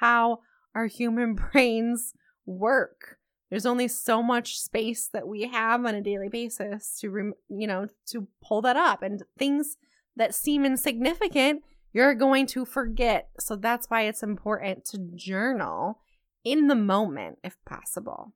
how 0.00 0.40
our 0.74 0.86
human 0.86 1.34
brains 1.52 2.14
work. 2.46 3.18
There's 3.50 3.66
only 3.66 3.88
so 3.88 4.22
much 4.22 4.58
space 4.58 5.08
that 5.12 5.26
we 5.26 5.48
have 5.48 5.84
on 5.84 5.94
a 5.94 6.02
daily 6.02 6.28
basis 6.28 6.98
to, 7.00 7.32
you 7.48 7.66
know, 7.66 7.86
to 8.08 8.28
pull 8.42 8.60
that 8.62 8.76
up 8.76 9.02
and 9.02 9.22
things 9.38 9.76
that 10.16 10.34
seem 10.34 10.66
insignificant, 10.66 11.62
you're 11.92 12.14
going 12.14 12.46
to 12.48 12.66
forget. 12.66 13.30
So 13.40 13.56
that's 13.56 13.88
why 13.88 14.02
it's 14.02 14.22
important 14.22 14.84
to 14.86 14.98
journal 15.14 16.00
in 16.44 16.66
the 16.66 16.74
moment 16.74 17.38
if 17.42 17.56
possible. 17.64 18.34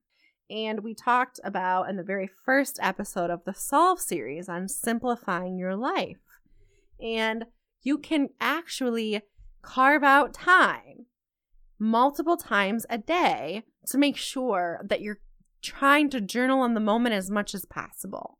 And 0.52 0.80
we 0.80 0.94
talked 0.94 1.40
about 1.42 1.88
in 1.88 1.96
the 1.96 2.02
very 2.02 2.28
first 2.44 2.78
episode 2.82 3.30
of 3.30 3.44
the 3.44 3.54
Solve 3.54 3.98
series 3.98 4.48
on 4.48 4.68
simplifying 4.68 5.56
your 5.56 5.74
life. 5.74 6.18
And 7.00 7.46
you 7.82 7.98
can 7.98 8.28
actually 8.40 9.22
carve 9.62 10.04
out 10.04 10.34
time 10.34 11.06
multiple 11.78 12.36
times 12.36 12.84
a 12.90 12.98
day 12.98 13.62
to 13.88 13.98
make 13.98 14.16
sure 14.16 14.80
that 14.84 15.00
you're 15.00 15.20
trying 15.62 16.10
to 16.10 16.20
journal 16.20 16.64
in 16.64 16.74
the 16.74 16.80
moment 16.80 17.14
as 17.14 17.30
much 17.30 17.54
as 17.54 17.64
possible 17.64 18.38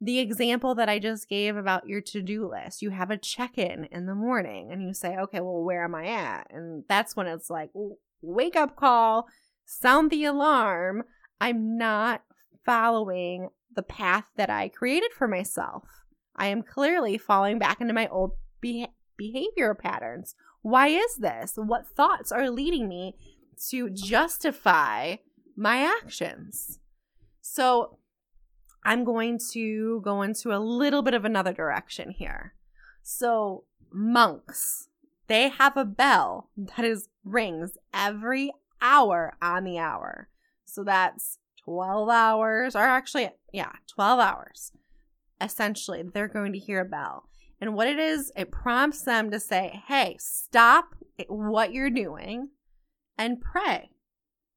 the 0.00 0.18
example 0.18 0.74
that 0.74 0.88
I 0.88 0.98
just 0.98 1.28
gave 1.28 1.56
about 1.56 1.88
your 1.88 2.00
to 2.02 2.22
do 2.22 2.48
list, 2.48 2.82
you 2.82 2.90
have 2.90 3.10
a 3.10 3.16
check 3.16 3.56
in 3.56 3.84
in 3.90 4.06
the 4.06 4.14
morning 4.14 4.70
and 4.70 4.82
you 4.82 4.92
say, 4.92 5.16
okay, 5.16 5.40
well, 5.40 5.62
where 5.62 5.84
am 5.84 5.94
I 5.94 6.06
at? 6.06 6.48
And 6.50 6.84
that's 6.88 7.16
when 7.16 7.26
it's 7.26 7.48
like, 7.48 7.70
wake 8.20 8.56
up 8.56 8.76
call, 8.76 9.26
sound 9.64 10.10
the 10.10 10.24
alarm. 10.24 11.04
I'm 11.40 11.76
not 11.76 12.22
following 12.64 13.50
the 13.74 13.82
path 13.82 14.30
that 14.36 14.50
I 14.50 14.68
created 14.68 15.12
for 15.12 15.28
myself. 15.28 16.04
I 16.34 16.48
am 16.48 16.62
clearly 16.62 17.18
falling 17.18 17.58
back 17.58 17.80
into 17.80 17.94
my 17.94 18.08
old 18.08 18.32
be- 18.60 18.88
behavior 19.16 19.74
patterns. 19.74 20.34
Why 20.62 20.88
is 20.88 21.16
this? 21.16 21.52
What 21.56 21.86
thoughts 21.86 22.32
are 22.32 22.50
leading 22.50 22.88
me 22.88 23.14
to 23.68 23.90
justify 23.90 25.16
my 25.56 25.78
actions? 25.78 26.80
So, 27.40 27.98
I'm 28.84 29.04
going 29.04 29.40
to 29.52 30.00
go 30.04 30.22
into 30.22 30.52
a 30.52 30.58
little 30.58 31.02
bit 31.02 31.14
of 31.14 31.24
another 31.24 31.52
direction 31.52 32.10
here. 32.10 32.54
So, 33.02 33.64
monks, 33.92 34.88
they 35.26 35.48
have 35.48 35.76
a 35.76 35.84
bell 35.84 36.50
that 36.56 36.84
is 36.84 37.08
rings 37.24 37.72
every 37.92 38.52
hour 38.80 39.36
on 39.42 39.64
the 39.64 39.78
hour. 39.78 40.28
So 40.66 40.84
that's 40.84 41.38
12 41.64 42.08
hours, 42.08 42.76
or 42.76 42.82
actually, 42.82 43.30
yeah, 43.52 43.72
12 43.88 44.20
hours. 44.20 44.72
Essentially, 45.40 46.02
they're 46.02 46.28
going 46.28 46.52
to 46.52 46.58
hear 46.58 46.80
a 46.80 46.84
bell. 46.84 47.28
And 47.60 47.74
what 47.74 47.88
it 47.88 47.98
is, 47.98 48.30
it 48.36 48.52
prompts 48.52 49.02
them 49.02 49.30
to 49.30 49.40
say, 49.40 49.82
hey, 49.86 50.16
stop 50.18 50.94
what 51.28 51.72
you're 51.72 51.90
doing 51.90 52.50
and 53.16 53.40
pray. 53.40 53.90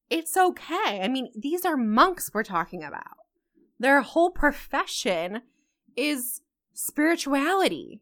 It's 0.10 0.36
okay. 0.36 1.02
I 1.02 1.08
mean, 1.08 1.30
these 1.36 1.66
are 1.66 1.78
monks 1.78 2.32
we're 2.34 2.44
talking 2.44 2.84
about. 2.84 3.18
Their 3.80 4.02
whole 4.02 4.32
profession 4.32 5.44
is 5.96 6.42
spirituality. 6.74 8.02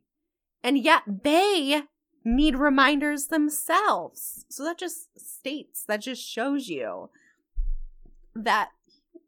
And 0.64 0.78
yet 0.78 1.04
they 1.24 1.84
need 2.24 2.56
reminders 2.56 3.28
themselves. 3.28 4.46
So 4.50 4.64
that 4.64 4.80
just 4.80 5.20
states, 5.20 5.84
that 5.88 6.02
just 6.02 6.28
shows 6.28 6.68
you 6.68 7.10
that 8.46 8.70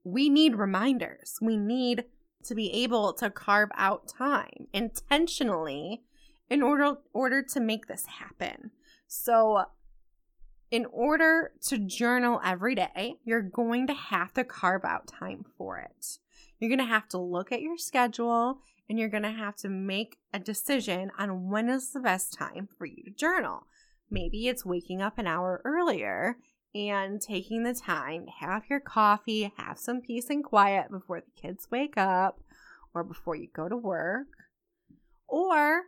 we 0.03 0.29
need 0.29 0.55
reminders. 0.55 1.37
We 1.41 1.57
need 1.57 2.05
to 2.43 2.55
be 2.55 2.71
able 2.83 3.13
to 3.13 3.29
carve 3.29 3.69
out 3.75 4.07
time 4.07 4.67
intentionally 4.73 6.03
in 6.49 6.63
order 6.63 6.95
order 7.13 7.43
to 7.43 7.59
make 7.59 7.87
this 7.87 8.05
happen. 8.05 8.71
So 9.07 9.65
in 10.71 10.85
order 10.91 11.51
to 11.67 11.77
journal 11.77 12.39
every 12.45 12.75
day, 12.75 13.15
you're 13.23 13.41
going 13.41 13.87
to 13.87 13.93
have 13.93 14.33
to 14.35 14.43
carve 14.43 14.85
out 14.85 15.07
time 15.07 15.45
for 15.57 15.79
it. 15.79 16.19
You're 16.59 16.69
going 16.69 16.79
to 16.79 16.85
have 16.85 17.07
to 17.09 17.17
look 17.17 17.51
at 17.51 17.61
your 17.61 17.77
schedule 17.77 18.59
and 18.87 18.99
you're 18.99 19.09
going 19.09 19.23
to 19.23 19.31
have 19.31 19.55
to 19.57 19.69
make 19.69 20.17
a 20.33 20.39
decision 20.39 21.11
on 21.17 21.49
when 21.49 21.69
is 21.69 21.91
the 21.91 21.99
best 21.99 22.33
time 22.33 22.67
for 22.77 22.85
you 22.85 23.03
to 23.03 23.11
journal. 23.11 23.65
Maybe 24.11 24.47
it's 24.47 24.65
waking 24.65 25.01
up 25.01 25.17
an 25.17 25.27
hour 25.27 25.61
earlier 25.63 26.37
and 26.73 27.21
taking 27.21 27.63
the 27.63 27.73
time 27.73 28.25
to 28.25 28.31
have 28.45 28.63
your 28.69 28.79
coffee, 28.79 29.51
have 29.57 29.79
some 29.79 30.01
peace 30.01 30.29
and 30.29 30.43
quiet 30.43 30.91
before 30.91 31.21
the 31.21 31.41
kids 31.41 31.67
wake 31.71 31.97
up 31.97 32.41
or 32.93 33.03
before 33.03 33.35
you 33.35 33.47
go 33.53 33.67
to 33.67 33.77
work. 33.77 34.27
Or 35.27 35.83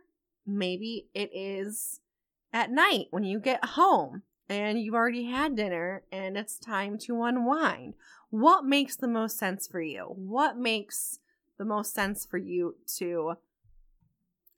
maybe 0.46 1.08
it 1.14 1.30
is 1.32 2.00
at 2.52 2.70
night 2.70 3.06
when 3.10 3.24
you 3.24 3.38
get 3.38 3.64
home 3.64 4.22
and 4.48 4.80
you've 4.80 4.94
already 4.94 5.24
had 5.24 5.56
dinner 5.56 6.02
and 6.12 6.36
it's 6.36 6.58
time 6.58 6.98
to 6.98 7.22
unwind 7.22 7.94
what 8.32 8.64
makes 8.64 8.96
the 8.96 9.08
most 9.08 9.38
sense 9.38 9.68
for 9.68 9.82
you? 9.82 10.04
What 10.16 10.56
makes 10.56 11.18
the 11.58 11.66
most 11.66 11.92
sense 11.92 12.24
for 12.24 12.38
you 12.38 12.76
to 12.96 13.34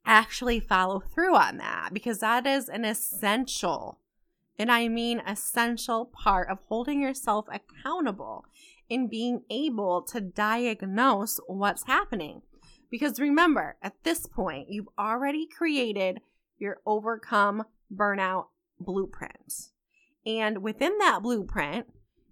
actually 0.05 0.61
follow 0.61 1.01
through 1.01 1.35
on 1.35 1.57
that 1.57 1.89
because 1.91 2.19
that 2.19 2.47
is 2.47 2.69
an 2.69 2.85
essential, 2.85 3.99
and 4.57 4.71
I 4.71 4.87
mean 4.87 5.21
essential 5.25 6.05
part 6.05 6.49
of 6.49 6.59
holding 6.67 7.01
yourself 7.01 7.45
accountable 7.51 8.45
in 8.89 9.07
being 9.07 9.41
able 9.49 10.01
to 10.03 10.21
diagnose 10.21 11.39
what's 11.47 11.85
happening. 11.85 12.41
Because 12.89 13.19
remember, 13.19 13.77
at 13.81 14.03
this 14.03 14.27
point, 14.27 14.69
you've 14.69 14.89
already 14.97 15.47
created 15.47 16.21
your 16.57 16.77
overcome 16.85 17.63
burnout 17.93 18.45
blueprint. 18.79 19.71
And 20.25 20.61
within 20.61 20.97
that 20.99 21.21
blueprint, 21.21 21.87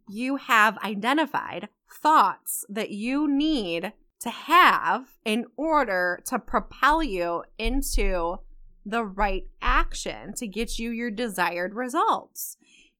you 0.07 0.37
have 0.37 0.77
identified 0.79 1.69
thoughts 1.91 2.65
that 2.69 2.91
you 2.91 3.27
need 3.27 3.93
to 4.21 4.29
have 4.29 5.07
in 5.25 5.45
order 5.57 6.21
to 6.25 6.39
propel 6.39 7.03
you 7.03 7.43
into 7.57 8.37
the 8.85 9.03
right 9.03 9.45
action 9.61 10.33
to 10.33 10.47
get 10.47 10.79
you 10.79 10.91
your 10.91 11.11
desired 11.11 11.73
results. 11.73 12.57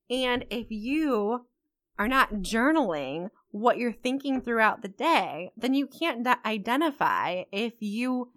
And 0.10 0.46
if 0.50 0.68
you 0.70 1.46
are 1.98 2.08
not 2.08 2.36
journaling 2.36 3.30
what 3.52 3.78
you're 3.78 3.94
thinking 3.94 4.42
throughout 4.42 4.82
the 4.82 4.88
day, 4.88 5.52
then 5.56 5.74
you 5.74 5.88
can't 5.88 6.28
identify 6.46 7.44
if 7.52 7.74
you 7.80 8.32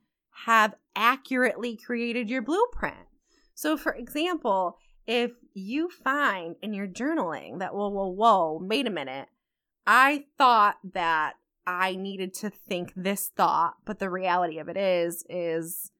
have 0.44 0.74
accurately 0.94 1.76
created 1.76 2.28
your 2.28 2.42
blueprint. 2.42 3.08
So, 3.54 3.76
for 3.76 3.92
example, 3.94 4.76
if 5.06 5.32
you 5.54 5.88
find 5.88 6.56
in 6.60 6.74
your 6.74 6.86
journaling 6.86 7.58
that, 7.60 7.74
whoa, 7.74 7.88
whoa, 7.88 8.08
whoa, 8.08 8.60
wait 8.62 8.86
a 8.86 8.90
minute, 8.90 9.28
I 9.86 10.24
thought 10.36 10.76
that 10.92 11.34
I 11.66 11.96
needed 11.96 12.34
to 12.34 12.50
think 12.50 12.92
this 12.94 13.28
thought, 13.28 13.76
but 13.84 13.98
the 13.98 14.10
reality 14.10 14.58
of 14.58 14.68
it 14.68 14.76
is, 14.76 15.24
is 15.28 15.92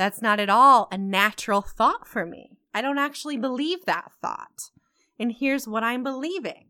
that's 0.00 0.22
not 0.22 0.40
at 0.40 0.48
all 0.48 0.88
a 0.90 0.96
natural 0.96 1.60
thought 1.60 2.08
for 2.08 2.24
me. 2.24 2.56
I 2.72 2.80
don't 2.80 2.96
actually 2.96 3.36
believe 3.36 3.84
that 3.84 4.10
thought. 4.22 4.70
And 5.18 5.30
here's 5.30 5.68
what 5.68 5.84
I'm 5.84 6.02
believing. 6.02 6.68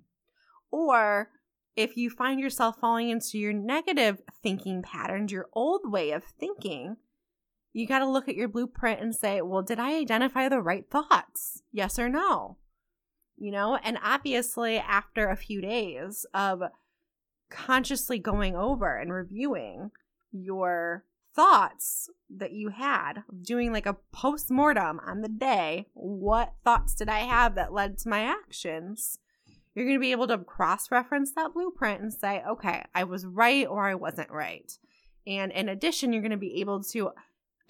Or 0.72 1.30
if 1.76 1.96
you 1.96 2.10
find 2.10 2.40
yourself 2.40 2.78
falling 2.80 3.08
into 3.08 3.38
your 3.38 3.52
negative 3.52 4.20
thinking 4.42 4.82
patterns, 4.82 5.30
your 5.30 5.46
old 5.52 5.82
way 5.84 6.10
of 6.10 6.24
thinking, 6.24 6.96
you 7.72 7.86
got 7.86 8.00
to 8.00 8.08
look 8.08 8.28
at 8.28 8.34
your 8.34 8.48
blueprint 8.48 9.00
and 9.00 9.14
say, 9.14 9.40
well, 9.40 9.62
did 9.62 9.78
I 9.78 9.94
identify 9.94 10.48
the 10.48 10.60
right 10.60 10.90
thoughts? 10.90 11.62
Yes 11.70 12.00
or 12.00 12.08
no? 12.08 12.56
You 13.36 13.52
know, 13.52 13.78
and 13.84 13.96
obviously, 14.02 14.76
after 14.76 15.28
a 15.28 15.36
few 15.36 15.60
days 15.60 16.26
of 16.34 16.62
consciously 17.48 18.18
going 18.18 18.56
over 18.56 18.96
and 18.96 19.12
reviewing 19.12 19.92
your 20.32 21.04
thoughts 21.40 22.10
that 22.28 22.52
you 22.52 22.68
had, 22.68 23.22
doing 23.40 23.72
like 23.72 23.86
a 23.86 23.96
post 24.12 24.50
mortem 24.50 25.00
on 25.06 25.22
the 25.22 25.28
day, 25.28 25.86
what 25.94 26.52
thoughts 26.64 26.94
did 26.94 27.08
I 27.08 27.20
have 27.20 27.54
that 27.54 27.72
led 27.72 27.96
to 27.98 28.10
my 28.10 28.20
actions? 28.20 29.18
You're 29.74 29.86
going 29.86 29.96
to 29.96 30.00
be 30.00 30.12
able 30.12 30.26
to 30.26 30.36
cross 30.36 30.90
reference 30.90 31.32
that 31.32 31.54
blueprint 31.54 32.02
and 32.02 32.12
say, 32.12 32.42
okay, 32.46 32.84
I 32.94 33.04
was 33.04 33.24
right 33.24 33.66
or 33.66 33.88
I 33.88 33.94
wasn't 33.94 34.30
right. 34.30 34.70
And 35.26 35.50
in 35.52 35.70
addition, 35.70 36.12
you're 36.12 36.20
going 36.20 36.30
to 36.30 36.36
be 36.36 36.60
able 36.60 36.82
to 36.84 37.12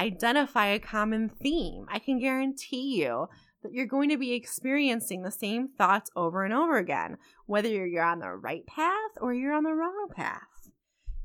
identify 0.00 0.66
a 0.66 0.80
common 0.80 1.28
theme. 1.28 1.86
I 1.88 2.00
can 2.00 2.18
guarantee 2.18 3.00
you 3.00 3.28
that 3.62 3.72
you're 3.72 3.86
going 3.86 4.08
to 4.08 4.18
be 4.18 4.32
experiencing 4.32 5.22
the 5.22 5.30
same 5.30 5.68
thoughts 5.68 6.10
over 6.16 6.44
and 6.44 6.52
over 6.52 6.76
again, 6.76 7.18
whether 7.46 7.68
you're 7.68 8.02
on 8.02 8.18
the 8.18 8.30
right 8.30 8.66
path 8.66 9.12
or 9.20 9.32
you're 9.32 9.54
on 9.54 9.62
the 9.62 9.74
wrong 9.74 10.08
path. 10.12 10.42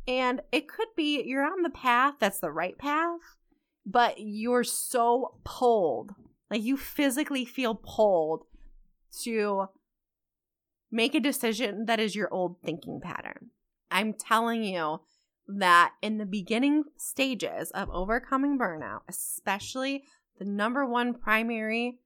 And 0.08 0.42
it 0.52 0.68
could 0.68 0.90
be 0.96 1.24
you're 1.24 1.46
on 1.46 1.64
the 1.64 1.70
path 1.70 2.16
that's 2.20 2.40
the 2.40 2.52
right 2.52 2.78
path, 2.78 3.20
but 3.86 4.16
you're 4.20 4.64
so 4.64 5.38
pulled, 5.44 6.14
like 6.52 6.62
you 6.62 6.78
physically 6.78 7.46
feel 7.46 7.76
pulled 7.76 8.44
to 9.24 9.68
make 10.92 11.16
a 11.16 11.20
decision 11.20 11.86
that 11.86 12.00
is 12.00 12.16
your 12.16 12.32
old 12.34 12.58
thinking 12.64 13.02
pattern. 13.02 13.50
I'm 13.90 14.14
telling 14.14 14.64
you, 14.64 15.00
that 15.48 15.94
in 16.02 16.18
the 16.18 16.26
beginning 16.26 16.84
stages 16.98 17.72
of 17.72 17.90
overcoming 17.92 18.58
burnout, 18.58 19.02
especially 19.08 20.04
the 20.40 20.46
number 20.46 20.86
one 20.86 21.14
primary 21.14 22.00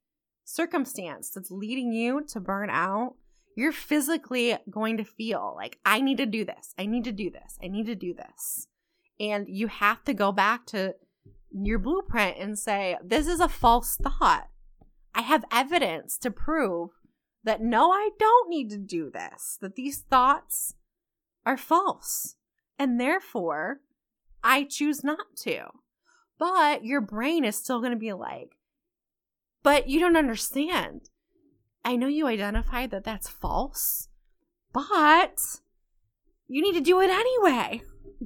circumstance 0.43 1.30
that's 1.30 1.52
leading 1.52 1.93
you 1.93 2.23
to 2.28 2.39
burn 2.39 2.69
out, 2.69 3.15
you're 3.60 3.74
physically 3.74 4.58
going 4.69 4.95
to 4.98 5.04
feel 5.04 5.54
like, 5.56 5.80
I 5.86 6.00
need 6.00 6.17
to 6.17 6.26
do 6.26 6.45
this. 6.45 6.74
I 6.78 6.86
need 6.86 7.04
to 7.04 7.12
do 7.12 7.30
this. 7.30 7.58
I 7.62 7.67
need 7.67 7.88
to 7.88 7.95
do 7.95 8.13
this. 8.13 8.67
And 9.19 9.48
you 9.50 9.67
have 9.67 10.04
to 10.06 10.13
go 10.13 10.32
back 10.32 10.65
to 10.67 10.95
your 11.52 11.78
blueprint 11.78 12.38
and 12.38 12.58
say, 12.58 12.98
this 13.04 13.28
is 13.28 13.41
a 13.41 13.50
false 13.50 13.98
thought. 13.98 14.48
I 15.13 15.22
have 15.22 15.43
evidence 15.52 16.17
to 16.19 16.32
prove 16.32 16.91
that 17.43 17.62
no, 17.62 17.91
I 17.91 18.12
don't 18.17 18.50
need 18.50 18.69
to 18.69 18.78
do 18.78 19.10
this, 19.10 19.58
that 19.62 19.76
these 19.76 20.00
thoughts 20.00 20.76
are 21.45 21.58
false 21.58 22.36
and 22.78 23.00
therefore 23.00 23.82
I 24.41 24.63
choose 24.63 25.04
not 25.04 25.36
to. 25.41 25.65
But 26.38 26.86
your 26.86 27.02
brain 27.02 27.43
is 27.43 27.58
still 27.58 27.80
going 27.80 27.91
to 27.91 27.98
be 27.98 28.13
like, 28.13 28.56
but 29.63 29.89
you 29.89 30.00
don't 30.00 30.15
understand. 30.15 31.10
I 31.89 31.95
know 31.95 32.06
you 32.06 32.28
identify 32.28 32.86
that 32.86 33.04
that's 33.04 33.28
false, 33.28 34.10
but 34.71 35.39
you 36.47 36.62
need 36.62 36.73
to 36.73 36.82
do 36.82 37.02
it 37.02 37.10
anyway. 37.10 37.82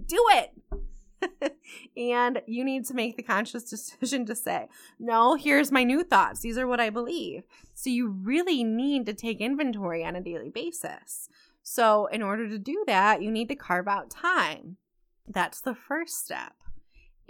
Do 0.06 0.22
it. 0.32 1.56
and 1.98 2.42
you 2.46 2.66
need 2.66 2.84
to 2.88 2.94
make 2.94 3.16
the 3.16 3.24
conscious 3.24 3.64
decision 3.70 4.26
to 4.26 4.36
say, 4.36 4.68
no, 5.00 5.36
here's 5.36 5.72
my 5.72 5.86
new 5.86 6.04
thoughts. 6.04 6.42
These 6.42 6.58
are 6.58 6.68
what 6.68 6.82
I 6.82 6.90
believe. 6.90 7.44
So 7.74 7.90
you 7.90 8.10
really 8.10 8.66
need 8.66 9.06
to 9.06 9.14
take 9.14 9.40
inventory 9.40 10.04
on 10.04 10.18
a 10.18 10.22
daily 10.22 10.50
basis. 10.50 11.30
So, 11.62 12.08
in 12.08 12.22
order 12.22 12.50
to 12.50 12.60
do 12.60 12.84
that, 12.88 13.22
you 13.22 13.32
need 13.32 13.48
to 13.48 13.56
carve 13.56 13.88
out 13.88 14.10
time. 14.10 14.76
That's 15.26 15.62
the 15.62 15.74
first 15.74 16.26
step. 16.26 16.52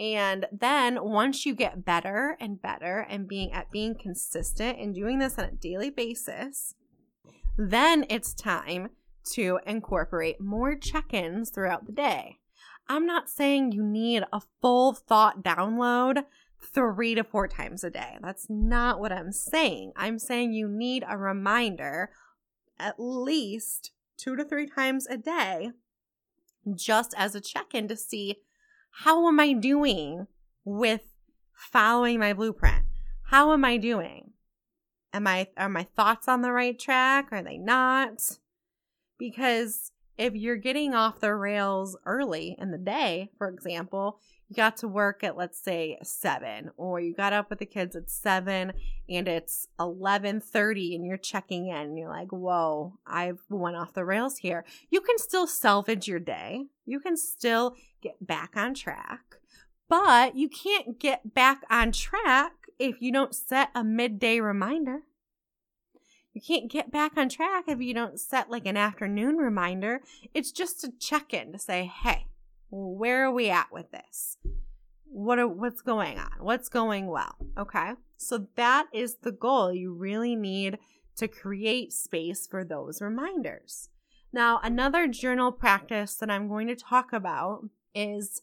And 0.00 0.46
then 0.50 0.98
once 1.04 1.46
you 1.46 1.54
get 1.54 1.84
better 1.84 2.36
and 2.40 2.60
better 2.60 3.06
and 3.08 3.28
being 3.28 3.52
at 3.52 3.70
being 3.70 3.94
consistent 3.94 4.78
and 4.78 4.94
doing 4.94 5.18
this 5.18 5.38
on 5.38 5.44
a 5.44 5.52
daily 5.52 5.90
basis, 5.90 6.74
then 7.56 8.04
it's 8.10 8.34
time 8.34 8.90
to 9.32 9.60
incorporate 9.66 10.40
more 10.40 10.74
check-ins 10.74 11.50
throughout 11.50 11.86
the 11.86 11.92
day. 11.92 12.38
I'm 12.88 13.06
not 13.06 13.30
saying 13.30 13.72
you 13.72 13.82
need 13.82 14.24
a 14.32 14.42
full 14.60 14.92
thought 14.92 15.42
download 15.42 16.24
3 16.60 17.14
to 17.14 17.24
4 17.24 17.48
times 17.48 17.84
a 17.84 17.90
day. 17.90 18.18
That's 18.20 18.46
not 18.50 19.00
what 19.00 19.12
I'm 19.12 19.32
saying. 19.32 19.92
I'm 19.96 20.18
saying 20.18 20.52
you 20.52 20.68
need 20.68 21.04
a 21.08 21.16
reminder 21.16 22.10
at 22.78 22.96
least 22.98 23.92
two 24.16 24.36
to 24.36 24.44
three 24.44 24.66
times 24.66 25.06
a 25.06 25.16
day 25.16 25.70
just 26.74 27.14
as 27.16 27.34
a 27.34 27.40
check 27.40 27.74
in 27.74 27.88
to 27.88 27.96
see 27.96 28.36
how 28.98 29.26
am 29.26 29.40
I 29.40 29.52
doing 29.52 30.28
with 30.64 31.02
following 31.52 32.20
my 32.20 32.32
blueprint? 32.32 32.84
How 33.24 33.52
am 33.52 33.64
I 33.64 33.76
doing? 33.76 34.30
Am 35.12 35.26
I 35.26 35.48
are 35.56 35.68
my 35.68 35.86
thoughts 35.96 36.28
on 36.28 36.42
the 36.42 36.52
right 36.52 36.78
track? 36.78 37.28
Are 37.32 37.42
they 37.42 37.58
not? 37.58 38.38
Because 39.18 39.90
if 40.16 40.34
you're 40.34 40.56
getting 40.56 40.94
off 40.94 41.18
the 41.18 41.34
rails 41.34 41.96
early 42.06 42.54
in 42.58 42.70
the 42.70 42.78
day, 42.78 43.30
for 43.36 43.48
example, 43.48 44.20
you 44.48 44.54
got 44.54 44.76
to 44.78 44.88
work 44.88 45.24
at 45.24 45.36
let's 45.36 45.58
say 45.58 45.98
7 46.02 46.70
or 46.76 47.00
you 47.00 47.14
got 47.14 47.32
up 47.32 47.50
with 47.50 47.58
the 47.58 47.66
kids 47.66 47.96
at 47.96 48.10
7 48.10 48.72
and 49.08 49.28
it's 49.28 49.66
11:30 49.80 50.94
and 50.94 51.04
you're 51.04 51.16
checking 51.16 51.68
in 51.68 51.76
and 51.76 51.98
you're 51.98 52.08
like, 52.08 52.30
"Whoa, 52.30 52.98
I've 53.06 53.42
went 53.48 53.76
off 53.76 53.92
the 53.92 54.04
rails 54.04 54.38
here." 54.38 54.64
You 54.88 55.00
can 55.00 55.18
still 55.18 55.48
salvage 55.48 56.06
your 56.06 56.20
day. 56.20 56.66
You 56.86 57.00
can 57.00 57.16
still 57.16 57.74
get 58.04 58.24
back 58.24 58.52
on 58.56 58.74
track. 58.74 59.38
But 59.88 60.36
you 60.36 60.48
can't 60.48 60.98
get 61.00 61.34
back 61.34 61.62
on 61.70 61.90
track 61.90 62.52
if 62.78 63.00
you 63.00 63.12
don't 63.12 63.34
set 63.34 63.70
a 63.74 63.82
midday 63.82 64.40
reminder. 64.40 65.00
You 66.32 66.40
can't 66.40 66.70
get 66.70 66.90
back 66.90 67.16
on 67.16 67.28
track 67.28 67.64
if 67.68 67.80
you 67.80 67.94
don't 67.94 68.20
set 68.20 68.50
like 68.50 68.66
an 68.66 68.76
afternoon 68.76 69.36
reminder. 69.36 70.00
It's 70.34 70.52
just 70.52 70.84
a 70.84 70.92
check 70.98 71.32
in 71.32 71.52
to 71.52 71.58
say, 71.58 71.90
hey, 72.02 72.26
where 72.70 73.24
are 73.24 73.32
we 73.32 73.50
at 73.50 73.72
with 73.72 73.90
this? 73.92 74.36
What 75.06 75.38
are, 75.38 75.46
what's 75.46 75.80
going 75.80 76.18
on? 76.18 76.32
What's 76.40 76.68
going 76.68 77.06
well? 77.06 77.36
Okay. 77.56 77.92
So 78.16 78.48
that 78.56 78.86
is 78.92 79.16
the 79.22 79.32
goal. 79.32 79.72
You 79.72 79.94
really 79.94 80.34
need 80.34 80.78
to 81.16 81.28
create 81.28 81.92
space 81.92 82.46
for 82.48 82.64
those 82.64 83.00
reminders. 83.00 83.88
Now, 84.32 84.58
another 84.64 85.06
journal 85.06 85.52
practice 85.52 86.16
that 86.16 86.30
I'm 86.30 86.48
going 86.48 86.66
to 86.66 86.74
talk 86.74 87.12
about 87.12 87.68
is 87.94 88.42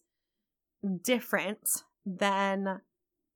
different 1.03 1.83
than 2.05 2.81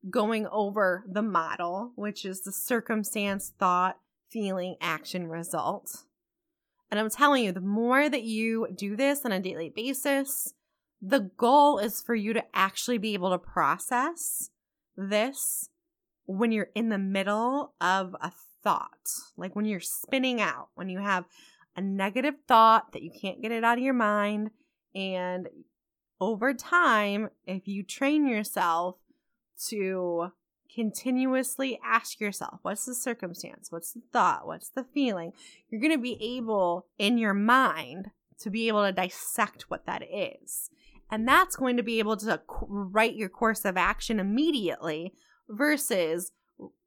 going 0.09 0.47
over 0.47 1.03
the 1.07 1.21
model, 1.21 1.91
which 1.95 2.25
is 2.25 2.41
the 2.41 2.51
circumstance, 2.51 3.53
thought, 3.59 3.97
feeling, 4.31 4.75
action, 4.81 5.27
result. 5.27 6.03
And 6.91 6.99
I'm 6.99 7.09
telling 7.09 7.43
you, 7.43 7.51
the 7.51 7.61
more 7.61 8.09
that 8.09 8.23
you 8.23 8.67
do 8.73 8.95
this 8.95 9.25
on 9.25 9.31
a 9.31 9.39
daily 9.39 9.69
basis, 9.69 10.53
the 11.01 11.31
goal 11.37 11.79
is 11.79 12.01
for 12.01 12.15
you 12.15 12.33
to 12.33 12.43
actually 12.53 12.97
be 12.97 13.13
able 13.13 13.31
to 13.31 13.37
process 13.37 14.49
this 14.95 15.69
when 16.25 16.51
you're 16.51 16.69
in 16.75 16.89
the 16.89 16.97
middle 16.97 17.73
of 17.81 18.15
a 18.21 18.31
thought, 18.63 19.09
like 19.37 19.55
when 19.55 19.65
you're 19.65 19.79
spinning 19.79 20.41
out, 20.41 20.69
when 20.75 20.89
you 20.89 20.99
have 20.99 21.25
a 21.75 21.81
negative 21.81 22.35
thought 22.47 22.93
that 22.93 23.03
you 23.03 23.11
can't 23.11 23.41
get 23.41 23.51
it 23.51 23.63
out 23.63 23.77
of 23.77 23.83
your 23.83 23.93
mind. 23.93 24.51
And 24.93 25.47
over 26.19 26.53
time, 26.53 27.29
if 27.45 27.67
you 27.67 27.83
train 27.83 28.27
yourself 28.27 28.95
to 29.67 30.31
continuously 30.73 31.79
ask 31.83 32.19
yourself, 32.19 32.59
what's 32.61 32.85
the 32.85 32.95
circumstance? 32.95 33.71
What's 33.71 33.93
the 33.93 34.01
thought? 34.11 34.45
What's 34.45 34.69
the 34.69 34.83
feeling? 34.83 35.31
You're 35.69 35.81
going 35.81 35.93
to 35.93 35.97
be 35.97 36.17
able 36.37 36.87
in 36.97 37.17
your 37.17 37.33
mind 37.33 38.11
to 38.39 38.49
be 38.49 38.67
able 38.67 38.85
to 38.85 38.91
dissect 38.91 39.69
what 39.69 39.85
that 39.85 40.03
is. 40.03 40.69
And 41.09 41.27
that's 41.27 41.55
going 41.55 41.77
to 41.77 41.83
be 41.83 41.99
able 41.99 42.17
to 42.17 42.41
write 42.67 43.15
your 43.15 43.29
course 43.29 43.63
of 43.63 43.77
action 43.77 44.19
immediately 44.19 45.13
versus 45.47 46.31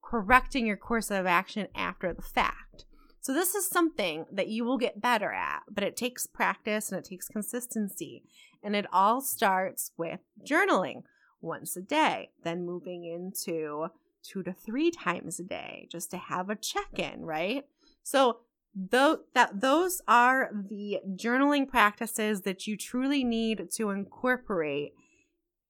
correcting 0.02 0.66
your 0.66 0.76
course 0.76 1.10
of 1.10 1.26
action 1.26 1.68
after 1.74 2.12
the 2.12 2.22
fact. 2.22 2.84
So, 3.20 3.32
this 3.32 3.54
is 3.54 3.68
something 3.68 4.26
that 4.32 4.48
you 4.48 4.64
will 4.64 4.78
get 4.78 5.00
better 5.00 5.32
at, 5.32 5.62
but 5.70 5.84
it 5.84 5.96
takes 5.96 6.26
practice 6.26 6.90
and 6.90 6.98
it 6.98 7.08
takes 7.08 7.28
consistency. 7.28 8.22
And 8.62 8.74
it 8.74 8.86
all 8.92 9.20
starts 9.20 9.92
with 9.96 10.20
journaling 10.48 11.02
once 11.40 11.76
a 11.76 11.82
day, 11.82 12.30
then 12.42 12.66
moving 12.66 13.04
into 13.04 13.88
two 14.22 14.42
to 14.42 14.52
three 14.52 14.90
times 14.90 15.38
a 15.38 15.44
day 15.44 15.88
just 15.90 16.10
to 16.10 16.16
have 16.16 16.50
a 16.50 16.56
check 16.56 16.98
in, 16.98 17.24
right? 17.24 17.64
So, 18.02 18.40
though 18.74 19.20
that 19.34 19.60
those 19.60 20.00
are 20.06 20.50
the 20.52 20.98
journaling 21.16 21.66
practices 21.66 22.42
that 22.42 22.66
you 22.66 22.76
truly 22.76 23.24
need 23.24 23.70
to 23.72 23.90
incorporate 23.90 24.92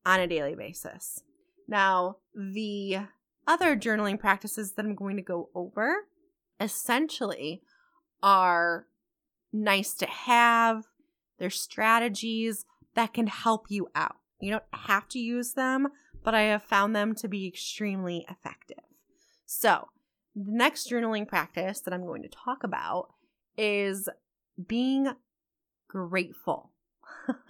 on 0.05 0.21
a 0.21 0.27
daily 0.27 0.55
basis. 0.55 1.23
Now, 1.69 2.17
the 2.35 3.01
other 3.47 3.77
journaling 3.77 4.19
practices 4.19 4.73
that 4.73 4.85
I'm 4.85 4.95
going 4.95 5.17
to 5.17 5.23
go 5.23 5.51
over 5.55 6.07
essentially 6.61 7.63
are 8.23 8.87
nice 9.53 9.95
to 9.95 10.07
have. 10.07 10.85
They're 11.39 11.51
strategies 11.51 12.65
that 12.99 13.15
can 13.15 13.29
help 13.29 13.67
you 13.69 13.89
out. 13.95 14.17
You 14.41 14.51
don't 14.51 14.65
have 14.73 15.09
to 15.09 15.19
use 15.19 15.55
them, 15.55 15.89
but 16.25 16.35
I 16.35 16.43
have 16.43 16.63
found 16.63 16.95
them 16.95 17.15
to 17.17 17.29
be 17.29 17.47
extremely 17.47 18.27
effective. 18.29 18.85
So, 19.47 19.89
the 20.35 20.53
next 20.53 20.91
journaling 20.91 21.27
practice 21.27 21.81
that 21.81 21.95
I'm 21.95 22.07
going 22.07 22.23
to 22.23 22.29
talk 22.29 22.63
about 22.63 23.09
is 23.57 24.09
being 24.67 25.13
grateful. 25.89 26.73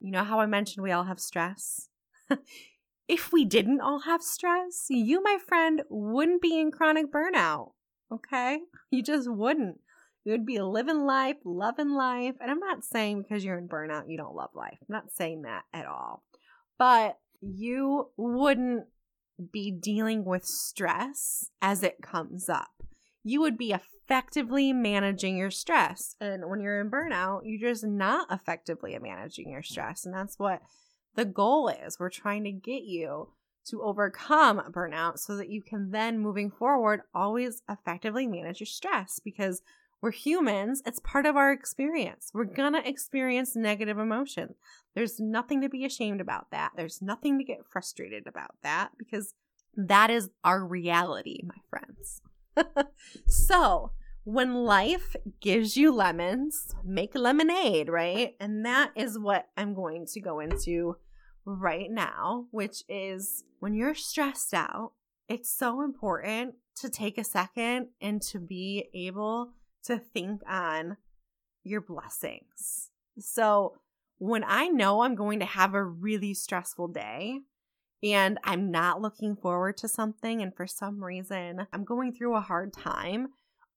you 0.00 0.10
know 0.10 0.24
how 0.24 0.40
I 0.40 0.46
mentioned 0.46 0.82
we 0.82 0.92
all 0.92 1.04
have 1.04 1.20
stress? 1.20 1.88
if 3.08 3.32
we 3.32 3.44
didn't 3.44 3.80
all 3.80 4.00
have 4.00 4.22
stress, 4.22 4.86
you, 4.88 5.22
my 5.22 5.38
friend, 5.46 5.82
wouldn't 5.88 6.42
be 6.42 6.58
in 6.60 6.70
chronic 6.70 7.12
burnout. 7.12 7.72
Okay? 8.12 8.60
You 8.90 9.02
just 9.02 9.30
wouldn't. 9.30 9.80
You 10.24 10.32
would 10.32 10.46
be 10.46 10.60
living 10.60 11.04
life, 11.04 11.36
loving 11.44 11.90
life. 11.90 12.36
And 12.40 12.50
I'm 12.50 12.60
not 12.60 12.84
saying 12.84 13.22
because 13.22 13.44
you're 13.44 13.58
in 13.58 13.68
burnout, 13.68 14.08
you 14.08 14.16
don't 14.16 14.36
love 14.36 14.50
life. 14.54 14.78
I'm 14.80 14.86
not 14.88 15.12
saying 15.12 15.42
that 15.42 15.64
at 15.72 15.86
all. 15.86 16.22
But 16.78 17.18
you 17.40 18.10
wouldn't 18.16 18.86
be 19.52 19.70
dealing 19.70 20.24
with 20.24 20.44
stress 20.44 21.50
as 21.60 21.82
it 21.82 22.02
comes 22.02 22.48
up. 22.48 22.70
You 23.24 23.40
would 23.40 23.58
be 23.58 23.72
effectively 23.72 24.72
managing 24.72 25.36
your 25.36 25.50
stress. 25.50 26.16
And 26.20 26.48
when 26.48 26.60
you're 26.60 26.80
in 26.80 26.90
burnout, 26.90 27.40
you're 27.44 27.70
just 27.70 27.84
not 27.84 28.30
effectively 28.30 28.96
managing 29.00 29.50
your 29.50 29.62
stress. 29.62 30.04
And 30.04 30.14
that's 30.14 30.38
what 30.38 30.62
the 31.14 31.24
goal 31.24 31.68
is. 31.68 31.98
We're 31.98 32.10
trying 32.10 32.44
to 32.44 32.52
get 32.52 32.82
you 32.82 33.30
to 33.66 33.82
overcome 33.82 34.60
burnout 34.72 35.18
so 35.18 35.36
that 35.36 35.48
you 35.48 35.62
can 35.62 35.90
then, 35.90 36.18
moving 36.18 36.50
forward, 36.50 37.02
always 37.14 37.62
effectively 37.68 38.26
manage 38.26 38.60
your 38.60 38.66
stress 38.66 39.20
because 39.22 39.62
we're 40.02 40.10
humans. 40.10 40.82
It's 40.84 40.98
part 40.98 41.26
of 41.26 41.36
our 41.36 41.52
experience. 41.52 42.32
We're 42.34 42.44
going 42.44 42.72
to 42.72 42.86
experience 42.86 43.54
negative 43.54 43.98
emotions. 43.98 44.56
There's 44.94 45.20
nothing 45.20 45.60
to 45.62 45.68
be 45.68 45.84
ashamed 45.84 46.20
about 46.20 46.50
that. 46.50 46.72
There's 46.76 47.00
nothing 47.00 47.38
to 47.38 47.44
get 47.44 47.64
frustrated 47.70 48.26
about 48.26 48.56
that 48.64 48.90
because 48.98 49.34
that 49.76 50.10
is 50.10 50.30
our 50.44 50.66
reality, 50.66 51.40
my 51.44 51.54
friends. 51.70 52.20
so, 53.26 53.92
when 54.24 54.54
life 54.54 55.16
gives 55.40 55.76
you 55.76 55.92
lemons, 55.92 56.74
make 56.84 57.14
lemonade, 57.14 57.88
right? 57.88 58.34
And 58.38 58.66
that 58.66 58.90
is 58.94 59.18
what 59.18 59.48
I'm 59.56 59.72
going 59.72 60.06
to 60.06 60.20
go 60.20 60.40
into 60.40 60.96
right 61.44 61.90
now, 61.90 62.46
which 62.50 62.84
is 62.88 63.44
when 63.60 63.74
you're 63.74 63.94
stressed 63.94 64.52
out, 64.52 64.92
it's 65.28 65.50
so 65.50 65.82
important 65.82 66.54
to 66.76 66.90
take 66.90 67.18
a 67.18 67.24
second 67.24 67.88
and 68.00 68.20
to 68.22 68.38
be 68.38 68.90
able 68.94 69.52
to 69.84 69.98
think 69.98 70.42
on 70.48 70.96
your 71.64 71.80
blessings. 71.80 72.90
So, 73.18 73.76
when 74.18 74.44
I 74.46 74.68
know 74.68 75.02
I'm 75.02 75.16
going 75.16 75.40
to 75.40 75.46
have 75.46 75.74
a 75.74 75.82
really 75.82 76.32
stressful 76.32 76.88
day 76.88 77.40
and 78.04 78.38
I'm 78.44 78.70
not 78.70 79.00
looking 79.00 79.34
forward 79.34 79.76
to 79.78 79.88
something, 79.88 80.40
and 80.40 80.54
for 80.54 80.66
some 80.66 81.02
reason 81.02 81.66
I'm 81.72 81.84
going 81.84 82.12
through 82.12 82.36
a 82.36 82.40
hard 82.40 82.72
time, 82.72 83.28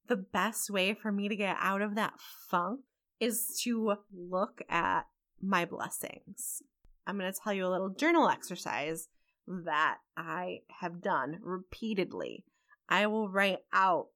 the 0.08 0.16
best 0.16 0.70
way 0.70 0.94
for 0.94 1.12
me 1.12 1.30
to 1.30 1.36
get 1.36 1.58
out 1.60 1.82
of 1.82 1.96
that 1.96 2.14
funk 2.20 2.82
is 3.20 3.60
to 3.64 3.96
look 4.14 4.62
at 4.70 5.08
my 5.42 5.66
blessings. 5.66 6.62
I'm 7.08 7.18
going 7.18 7.32
to 7.32 7.40
tell 7.40 7.54
you 7.54 7.66
a 7.66 7.70
little 7.70 7.90
journal 7.90 8.30
exercise 8.30 9.08
that 9.48 9.98
I 10.18 10.62
have 10.80 11.02
done 11.02 11.40
repeatedly. 11.42 12.46
I 12.90 13.08
will 13.08 13.30
write 13.30 13.60
out 13.74 14.08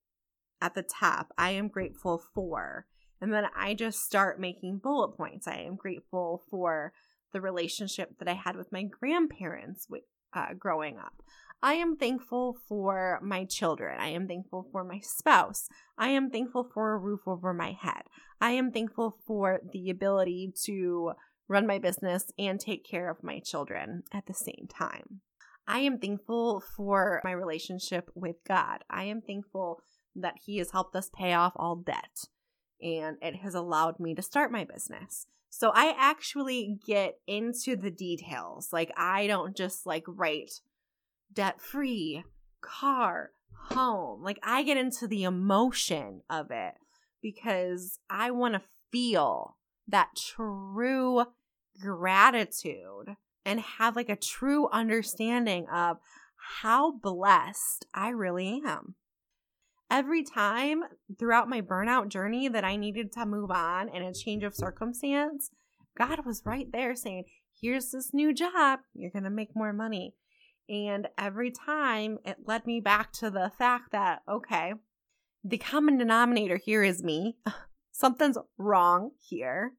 at 0.62 0.76
the 0.76 0.84
top, 0.84 1.32
I 1.38 1.52
am 1.52 1.68
grateful 1.68 2.22
for. 2.34 2.86
And 3.22 3.34
then 3.34 3.46
I 3.56 3.74
just 3.74 4.00
start 4.00 4.40
making 4.40 4.80
bullet 4.80 5.18
points. 5.18 5.48
I 5.48 5.58
am 5.58 5.76
grateful 5.76 6.44
for 6.50 6.94
the 7.34 7.42
relationship 7.42 8.18
that 8.20 8.28
I 8.28 8.34
had 8.34 8.56
with 8.56 8.72
my 8.72 8.84
grandparents 8.84 9.88
uh, 10.34 10.54
growing 10.58 10.98
up. 10.98 11.22
I 11.62 11.74
am 11.74 11.98
thankful 11.98 12.58
for 12.68 13.20
my 13.22 13.44
children. 13.44 14.00
I 14.00 14.10
am 14.10 14.28
thankful 14.28 14.68
for 14.72 14.86
my 14.86 15.00
spouse. 15.02 15.68
I 15.98 16.10
am 16.10 16.30
thankful 16.30 16.70
for 16.74 16.94
a 16.94 16.98
roof 16.98 17.22
over 17.28 17.54
my 17.54 17.76
head. 17.80 18.04
I 18.40 18.52
am 18.52 18.72
thankful 18.72 19.18
for 19.28 19.60
the 19.74 19.90
ability 19.90 20.54
to 20.66 21.12
run 21.50 21.68
my 21.68 21.78
business 21.78 22.32
and 22.38 22.60
take 22.60 22.86
care 22.86 23.10
of 23.10 23.24
my 23.24 23.40
children 23.40 24.04
at 24.14 24.26
the 24.28 24.34
same 24.34 24.68
time. 24.70 25.20
I 25.68 25.80
am 25.80 26.00
thankful 26.00 26.64
for 26.76 27.22
my 27.26 27.32
relationship 27.32 28.10
with 28.16 28.38
God. 28.48 28.84
I 28.90 29.04
am 29.04 29.22
thankful 29.22 29.82
that 30.22 30.40
He 30.46 30.58
has 30.58 30.72
helped 30.72 30.96
us 30.96 31.10
pay 31.14 31.34
off 31.34 31.54
all 31.56 31.76
debt 31.76 32.26
and 32.82 33.18
it 33.22 33.38
has 33.38 33.56
allowed 33.56 34.00
me 34.00 34.16
to 34.16 34.22
start 34.22 34.52
my 34.52 34.64
business. 34.64 35.28
So 35.50 35.72
I 35.74 35.96
actually 35.98 36.80
get 36.86 37.20
into 37.28 37.76
the 37.76 37.92
details. 37.92 38.72
Like, 38.72 38.92
I 38.96 39.28
don't 39.28 39.56
just 39.56 39.86
like 39.86 40.04
write 40.08 40.62
debt 41.34 41.60
free, 41.60 42.24
car, 42.62 43.32
home. 43.54 44.24
Like, 44.24 44.40
I 44.44 44.64
get 44.64 44.78
into 44.78 45.08
the 45.08 45.24
emotion 45.24 46.22
of 46.30 46.52
it 46.52 46.76
because 47.22 48.00
I 48.10 48.32
want 48.32 48.54
to 48.54 48.62
feel 48.92 49.58
that 49.88 50.10
true 50.16 51.26
gratitude 51.82 53.16
and 53.46 53.60
have 53.60 53.96
like 53.96 54.10
a 54.10 54.16
true 54.16 54.70
understanding 54.70 55.68
of 55.68 55.98
how 56.60 56.92
blessed 56.92 57.86
I 57.94 58.10
really 58.10 58.62
am. 58.66 58.96
Every 59.92 60.24
time 60.24 60.84
throughout 61.18 61.50
my 61.50 61.62
burnout 61.62 62.10
journey 62.10 62.48
that 62.48 62.64
I 62.64 62.76
needed 62.76 63.12
to 63.14 63.26
move 63.26 63.50
on 63.50 63.90
and 63.90 64.04
a 64.06 64.14
change 64.14 64.44
of 64.44 64.54
circumstance, 64.54 65.50
God 65.98 66.26
was 66.26 66.44
right 66.46 66.72
there 66.72 66.96
saying, 66.96 67.26
Here's 67.60 67.92
this 67.92 68.14
new 68.14 68.34
job. 68.34 68.80
You're 68.94 69.12
going 69.12 69.24
to 69.24 69.30
make 69.30 69.56
more 69.56 69.74
money. 69.74 70.14
And 70.70 71.08
every 71.18 71.52
time 71.52 72.20
it 72.24 72.38
led 72.46 72.66
me 72.68 72.80
back 72.80 73.12
to 73.14 73.30
the 73.30 73.52
fact 73.58 73.92
that, 73.92 74.22
okay, 74.30 74.74
the 75.44 75.58
common 75.58 75.98
denominator 75.98 76.58
here 76.58 76.84
is 76.84 77.04
me. 77.04 77.38
Something's 77.92 78.38
wrong 78.58 79.12
here. 79.20 79.74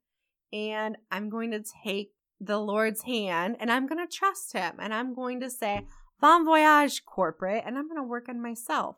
And 0.53 0.97
I'm 1.11 1.31
going 1.31 1.53
to 1.53 1.63
take 1.85 2.11
the 2.41 2.59
Lord's 2.59 3.03
hand 3.03 3.57
and 3.61 3.71
I'm 3.71 3.87
going 3.87 4.05
to 4.05 4.13
trust 4.13 4.53
him 4.53 4.75
and 4.81 4.93
I'm 4.93 5.15
going 5.15 5.41
to 5.41 5.51
say, 5.51 5.87
Bon 6.21 6.45
voyage, 6.45 7.05
corporate, 7.07 7.63
and 7.65 7.79
I'm 7.79 7.89
going 7.89 7.97
to 7.97 8.07
work 8.07 8.29
on 8.29 8.43
myself. 8.43 8.97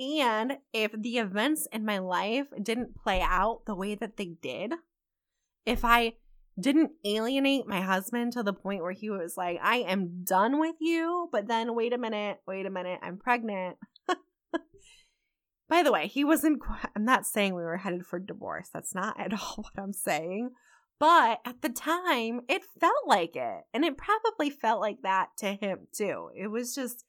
And 0.00 0.58
if 0.72 0.92
the 0.92 1.18
events 1.18 1.68
in 1.72 1.84
my 1.84 1.98
life 1.98 2.46
didn't 2.62 2.96
play 2.96 3.20
out 3.20 3.66
the 3.66 3.74
way 3.74 3.94
that 3.94 4.16
they 4.16 4.36
did, 4.40 4.72
if 5.66 5.84
I 5.84 6.14
didn't 6.58 6.92
alienate 7.04 7.66
my 7.66 7.82
husband 7.82 8.32
to 8.32 8.42
the 8.42 8.54
point 8.54 8.82
where 8.82 8.92
he 8.92 9.10
was 9.10 9.36
like, 9.36 9.58
I 9.62 9.76
am 9.76 10.24
done 10.24 10.58
with 10.58 10.76
you, 10.80 11.28
but 11.30 11.48
then 11.48 11.74
wait 11.74 11.92
a 11.92 11.98
minute, 11.98 12.38
wait 12.46 12.64
a 12.64 12.70
minute, 12.70 12.98
I'm 13.02 13.18
pregnant. 13.18 13.76
By 15.68 15.82
the 15.82 15.92
way, 15.92 16.06
he 16.06 16.24
wasn't, 16.24 16.62
I'm 16.96 17.04
not 17.04 17.26
saying 17.26 17.54
we 17.54 17.62
were 17.62 17.76
headed 17.76 18.06
for 18.06 18.18
divorce. 18.18 18.70
That's 18.72 18.94
not 18.94 19.20
at 19.20 19.32
all 19.40 19.56
what 19.56 19.82
I'm 19.82 19.92
saying. 19.92 20.50
But 20.98 21.40
at 21.44 21.62
the 21.62 21.70
time, 21.70 22.40
it 22.48 22.62
felt 22.78 23.06
like 23.06 23.36
it. 23.36 23.62
And 23.72 23.84
it 23.84 23.98
probably 23.98 24.50
felt 24.50 24.80
like 24.80 25.02
that 25.02 25.28
to 25.38 25.54
him 25.54 25.88
too. 25.92 26.30
It 26.34 26.48
was 26.48 26.74
just 26.74 27.04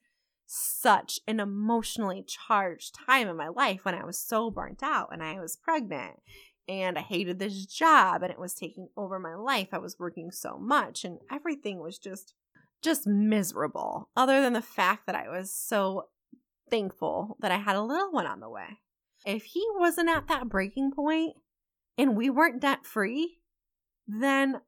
such 0.46 1.20
an 1.26 1.40
emotionally 1.40 2.22
charged 2.26 2.94
time 3.06 3.28
in 3.28 3.36
my 3.36 3.48
life 3.48 3.84
when 3.84 3.94
I 3.94 4.04
was 4.04 4.18
so 4.18 4.50
burnt 4.50 4.82
out 4.82 5.08
and 5.12 5.22
I 5.22 5.40
was 5.40 5.56
pregnant 5.56 6.20
and 6.68 6.98
I 6.98 7.02
hated 7.02 7.38
this 7.38 7.66
job 7.66 8.22
and 8.22 8.30
it 8.30 8.38
was 8.38 8.54
taking 8.54 8.88
over 8.96 9.18
my 9.18 9.34
life. 9.34 9.68
I 9.72 9.78
was 9.78 9.98
working 9.98 10.30
so 10.30 10.58
much 10.58 11.04
and 11.04 11.18
everything 11.30 11.80
was 11.80 11.98
just 11.98 12.34
just 12.82 13.06
miserable 13.06 14.08
other 14.16 14.42
than 14.42 14.54
the 14.54 14.62
fact 14.62 15.06
that 15.06 15.14
I 15.14 15.28
was 15.28 15.54
so 15.54 16.08
thankful 16.68 17.36
that 17.40 17.52
I 17.52 17.58
had 17.58 17.76
a 17.76 17.82
little 17.82 18.10
one 18.10 18.26
on 18.26 18.40
the 18.40 18.50
way. 18.50 18.80
If 19.24 19.44
he 19.44 19.64
wasn't 19.76 20.08
at 20.08 20.26
that 20.28 20.48
breaking 20.48 20.90
point 20.90 21.36
and 21.96 22.16
we 22.16 22.28
weren't 22.28 22.60
debt 22.60 22.84
free, 22.84 23.38
then 24.06 24.60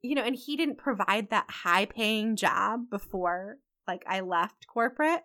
you 0.00 0.14
know, 0.14 0.22
and 0.22 0.36
he 0.36 0.56
didn't 0.56 0.78
provide 0.78 1.30
that 1.30 1.50
high 1.50 1.84
paying 1.84 2.36
job 2.36 2.88
before 2.88 3.58
like 3.88 4.04
I 4.06 4.20
left 4.20 4.66
corporate, 4.66 5.22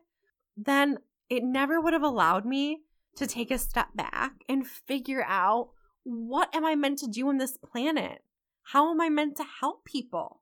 then 0.57 0.97
it 1.29 1.43
never 1.43 1.79
would 1.79 1.93
have 1.93 2.03
allowed 2.03 2.45
me 2.45 2.81
to 3.15 3.27
take 3.27 3.51
a 3.51 3.57
step 3.57 3.89
back 3.93 4.33
and 4.49 4.65
figure 4.65 5.23
out 5.27 5.69
what 6.03 6.53
am 6.55 6.65
I 6.65 6.75
meant 6.75 6.99
to 6.99 7.07
do 7.07 7.29
on 7.29 7.37
this 7.37 7.57
planet? 7.57 8.23
How 8.63 8.91
am 8.91 8.99
I 8.99 9.09
meant 9.09 9.37
to 9.37 9.45
help 9.59 9.85
people? 9.85 10.41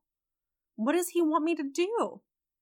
What 0.76 0.92
does 0.92 1.10
he 1.10 1.22
want 1.22 1.44
me 1.44 1.54
to 1.56 1.62
do? 1.62 2.20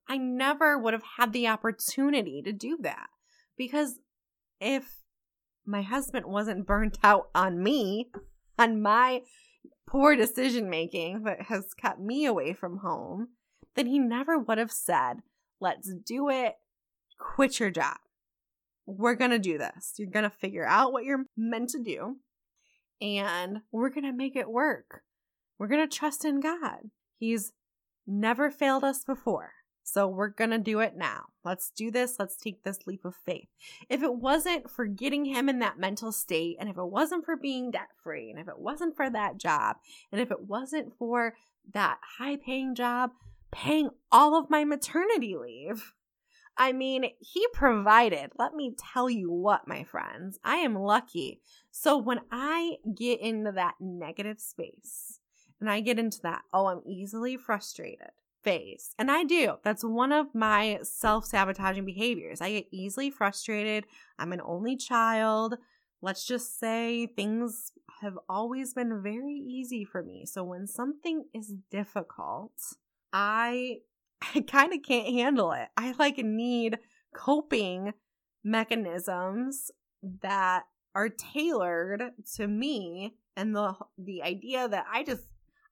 I 0.09 0.17
never 0.17 0.77
would 0.77 0.93
have 0.93 1.05
had 1.19 1.33
the 1.33 1.47
opportunity 1.47 2.43
to 2.43 2.53
do 2.53 2.79
that 2.83 3.09
because 3.57 4.01
if 4.61 5.03
my 5.65 5.83
husband 5.83 6.27
wasn't 6.27 6.67
burnt 6.67 6.99
out 7.05 7.29
on 7.35 7.63
me, 7.63 8.11
on 8.59 8.83
my 8.83 9.23
poor 9.87 10.17
decision 10.17 10.69
making 10.69 11.23
that 11.25 11.43
has 11.43 11.75
kept 11.75 12.01
me 12.01 12.25
away 12.25 12.53
from 12.53 12.79
home, 12.79 13.29
then 13.75 13.87
he 13.87 13.99
never 13.99 14.39
would 14.39 14.59
have 14.59 14.73
said, 14.73 15.23
Let's 15.61 15.93
do 16.07 16.31
it. 16.31 16.55
Quit 17.19 17.61
your 17.61 17.71
job. 17.71 17.99
We're 18.87 19.15
going 19.15 19.31
to 19.31 19.39
do 19.39 19.59
this. 19.59 19.95
You're 19.97 20.11
going 20.11 20.25
to 20.25 20.31
figure 20.31 20.67
out 20.67 20.93
what 20.93 21.05
you're 21.05 21.27
meant 21.37 21.71
to 21.71 21.83
do, 21.83 22.17
and 23.01 23.61
we're 23.71 23.91
going 23.91 24.05
to 24.05 24.13
make 24.13 24.37
it 24.37 24.51
work. 24.51 25.03
We're 25.59 25.69
going 25.69 25.87
to 25.87 25.97
trust 25.97 26.25
in 26.25 26.41
God. 26.41 26.91
He's 27.19 27.53
never 28.07 28.51
failed 28.51 28.83
us 28.83 29.05
before. 29.05 29.53
So 29.83 30.07
we're 30.07 30.29
going 30.29 30.51
to 30.51 30.59
do 30.59 30.81
it 30.81 30.97
now. 30.97 31.25
Let's 31.45 31.71
do 31.71 31.91
this. 31.91 32.17
Let's 32.19 32.37
take 32.37 32.63
this 32.63 32.87
leap 32.87 33.05
of 33.05 33.15
faith. 33.27 33.49
If 33.89 34.03
it 34.03 34.15
wasn't 34.15 34.71
for 34.71 34.87
getting 34.87 35.25
him 35.25 35.49
in 35.49 35.59
that 35.61 35.79
mental 35.79 36.13
state, 36.13 36.57
and 36.61 36.69
if 36.69 36.79
it 36.79 36.87
wasn't 36.87 37.25
for 37.25 37.37
being 37.37 37.71
debt 37.71 37.89
free, 38.03 38.31
and 38.31 38.39
if 38.39 38.47
it 38.49 38.59
wasn't 38.59 38.97
for 38.97 39.11
that 39.11 39.39
job, 39.39 39.77
and 40.13 40.21
if 40.21 40.31
it 40.31 40.49
wasn't 40.49 40.97
for 40.97 41.35
that 41.73 41.99
high 42.19 42.37
paying 42.37 42.75
job, 42.75 43.11
paying 43.51 43.91
all 44.11 44.37
of 44.37 44.51
my 44.51 44.65
maternity 44.65 45.37
leave. 45.37 45.93
I 46.57 46.73
mean, 46.73 47.05
he 47.21 47.47
provided. 47.53 48.33
Let 48.39 48.55
me 48.55 48.75
tell 48.77 49.09
you 49.09 49.31
what, 49.31 49.67
my 49.67 49.85
friends, 49.85 50.39
I 50.45 50.57
am 50.57 50.75
lucky. 50.75 51.41
So 51.71 51.97
when 51.97 52.21
I 52.31 52.77
get 52.95 53.21
into 53.21 53.53
that 53.53 53.75
negative 53.81 54.41
space 54.41 55.21
and 55.61 55.71
I 55.71 55.81
get 55.81 55.99
into 55.99 56.21
that, 56.23 56.43
oh, 56.53 56.67
I'm 56.67 56.83
easily 56.87 57.37
frustrated 57.37 58.11
phase, 58.43 58.95
and 58.99 59.11
I 59.11 59.25
do, 59.25 59.57
that's 59.63 59.85
one 59.85 60.13
of 60.13 60.35
my 60.35 60.79
self 60.83 61.27
sabotaging 61.27 61.85
behaviors. 61.85 62.41
I 62.41 62.53
get 62.53 62.67
easily 62.71 63.11
frustrated. 63.11 63.85
I'm 64.19 64.33
an 64.33 64.41
only 64.43 64.77
child. 64.77 65.57
Let's 66.03 66.27
just 66.27 66.59
say 66.59 67.07
things 67.07 67.73
have 68.01 68.19
always 68.29 68.73
been 68.73 69.03
very 69.03 69.35
easy 69.35 69.85
for 69.85 70.03
me. 70.03 70.25
So 70.25 70.43
when 70.43 70.67
something 70.67 71.25
is 71.35 71.55
difficult, 71.71 72.53
I 73.13 73.79
I 74.35 74.41
kind 74.41 74.73
of 74.73 74.81
can't 74.83 75.09
handle 75.09 75.53
it. 75.53 75.69
I 75.77 75.95
like 75.99 76.19
need 76.19 76.79
coping 77.15 77.95
mechanisms 78.45 79.71
that 80.23 80.65
are 80.95 81.09
tailored 81.09 82.13
to 82.37 82.47
me 82.49 83.15
and 83.37 83.55
the 83.55 83.75
the 83.99 84.23
idea 84.23 84.69
that 84.69 84.87
I 84.93 85.05
just 85.05 85.25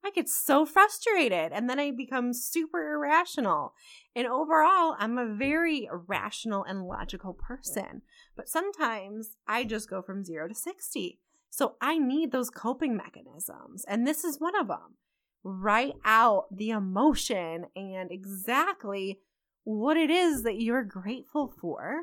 I 0.04 0.10
get 0.10 0.28
so 0.28 0.64
frustrated 0.64 1.52
and 1.52 1.68
then 1.68 1.80
I 1.80 1.90
become 1.90 2.32
super 2.32 2.94
irrational. 2.94 3.74
And 4.14 4.28
overall, 4.28 4.94
I'm 4.98 5.18
a 5.18 5.34
very 5.34 5.88
rational 6.06 6.64
and 6.64 6.86
logical 6.86 7.34
person. 7.34 8.02
But 8.36 8.48
sometimes 8.48 9.36
I 9.48 9.64
just 9.64 9.90
go 9.90 10.00
from 10.00 10.24
0 10.24 10.48
to 10.48 10.54
60. 10.54 11.18
So 11.50 11.74
I 11.80 11.98
need 11.98 12.30
those 12.30 12.48
coping 12.48 12.96
mechanisms, 12.96 13.84
and 13.88 14.06
this 14.06 14.22
is 14.22 14.38
one 14.38 14.54
of 14.54 14.68
them 14.68 14.96
write 15.42 15.94
out 16.04 16.46
the 16.50 16.70
emotion 16.70 17.66
and 17.76 18.10
exactly 18.10 19.20
what 19.64 19.96
it 19.96 20.10
is 20.10 20.42
that 20.42 20.60
you're 20.60 20.84
grateful 20.84 21.52
for. 21.60 22.02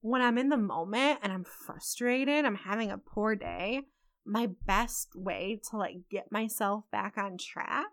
When 0.00 0.22
I'm 0.22 0.38
in 0.38 0.48
the 0.48 0.56
moment 0.56 1.20
and 1.22 1.32
I'm 1.32 1.44
frustrated, 1.44 2.44
I'm 2.44 2.54
having 2.54 2.90
a 2.90 2.98
poor 2.98 3.34
day, 3.34 3.82
my 4.24 4.48
best 4.66 5.10
way 5.14 5.60
to 5.70 5.76
like 5.76 5.96
get 6.10 6.32
myself 6.32 6.84
back 6.90 7.16
on 7.16 7.38
track 7.38 7.86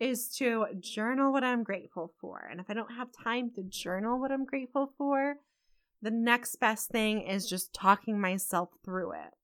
is 0.00 0.28
to 0.36 0.66
journal 0.80 1.32
what 1.32 1.44
I'm 1.44 1.62
grateful 1.62 2.12
for. 2.20 2.48
And 2.50 2.60
if 2.60 2.66
I 2.68 2.74
don't 2.74 2.94
have 2.96 3.08
time 3.24 3.50
to 3.54 3.62
journal 3.62 4.20
what 4.20 4.32
I'm 4.32 4.44
grateful 4.44 4.92
for, 4.98 5.36
the 6.00 6.10
next 6.10 6.56
best 6.56 6.90
thing 6.90 7.22
is 7.22 7.48
just 7.48 7.72
talking 7.72 8.20
myself 8.20 8.70
through 8.84 9.12
it. 9.12 9.34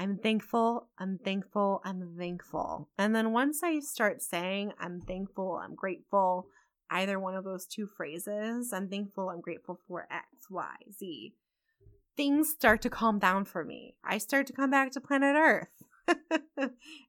I'm 0.00 0.16
thankful, 0.16 0.88
I'm 0.98 1.18
thankful, 1.22 1.82
I'm 1.84 2.14
thankful. 2.16 2.88
And 2.96 3.14
then 3.14 3.32
once 3.32 3.62
I 3.62 3.80
start 3.80 4.22
saying 4.22 4.72
I'm 4.80 5.02
thankful, 5.02 5.60
I'm 5.62 5.74
grateful, 5.74 6.46
either 6.88 7.20
one 7.20 7.34
of 7.34 7.44
those 7.44 7.66
two 7.66 7.86
phrases, 7.86 8.72
I'm 8.72 8.88
thankful, 8.88 9.28
I'm 9.28 9.42
grateful 9.42 9.78
for 9.86 10.08
X, 10.10 10.24
Y, 10.48 10.74
Z, 10.98 11.34
things 12.16 12.48
start 12.48 12.80
to 12.80 12.88
calm 12.88 13.18
down 13.18 13.44
for 13.44 13.62
me. 13.62 13.94
I 14.02 14.16
start 14.16 14.46
to 14.46 14.54
come 14.54 14.70
back 14.70 14.90
to 14.92 15.02
planet 15.02 15.36
Earth. 15.36 15.84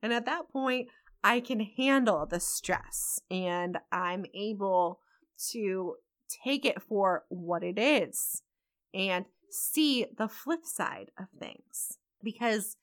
and 0.04 0.12
at 0.12 0.26
that 0.26 0.50
point, 0.52 0.90
I 1.24 1.40
can 1.40 1.62
handle 1.62 2.26
the 2.26 2.42
stress 2.42 3.22
and 3.32 3.78
I'm 3.90 4.26
able 4.34 5.00
to 5.52 5.96
take 6.44 6.66
it 6.66 6.82
for 6.82 7.24
what 7.30 7.64
it 7.64 7.80
is 7.80 8.42
and 8.94 9.24
see 9.50 10.08
the 10.18 10.28
flip 10.28 10.66
side 10.66 11.12
of 11.18 11.28
things 11.40 12.00
because 12.24 12.76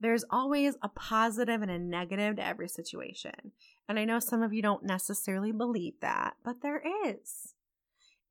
there's 0.00 0.24
always 0.30 0.76
a 0.82 0.88
positive 0.88 1.62
and 1.62 1.70
a 1.70 1.78
negative 1.78 2.36
to 2.36 2.46
every 2.46 2.68
situation. 2.68 3.52
And 3.88 3.98
I 3.98 4.04
know 4.04 4.18
some 4.18 4.42
of 4.42 4.52
you 4.52 4.62
don't 4.62 4.84
necessarily 4.84 5.52
believe 5.52 5.94
that, 6.00 6.34
but 6.44 6.62
there 6.62 6.82
is. 7.06 7.54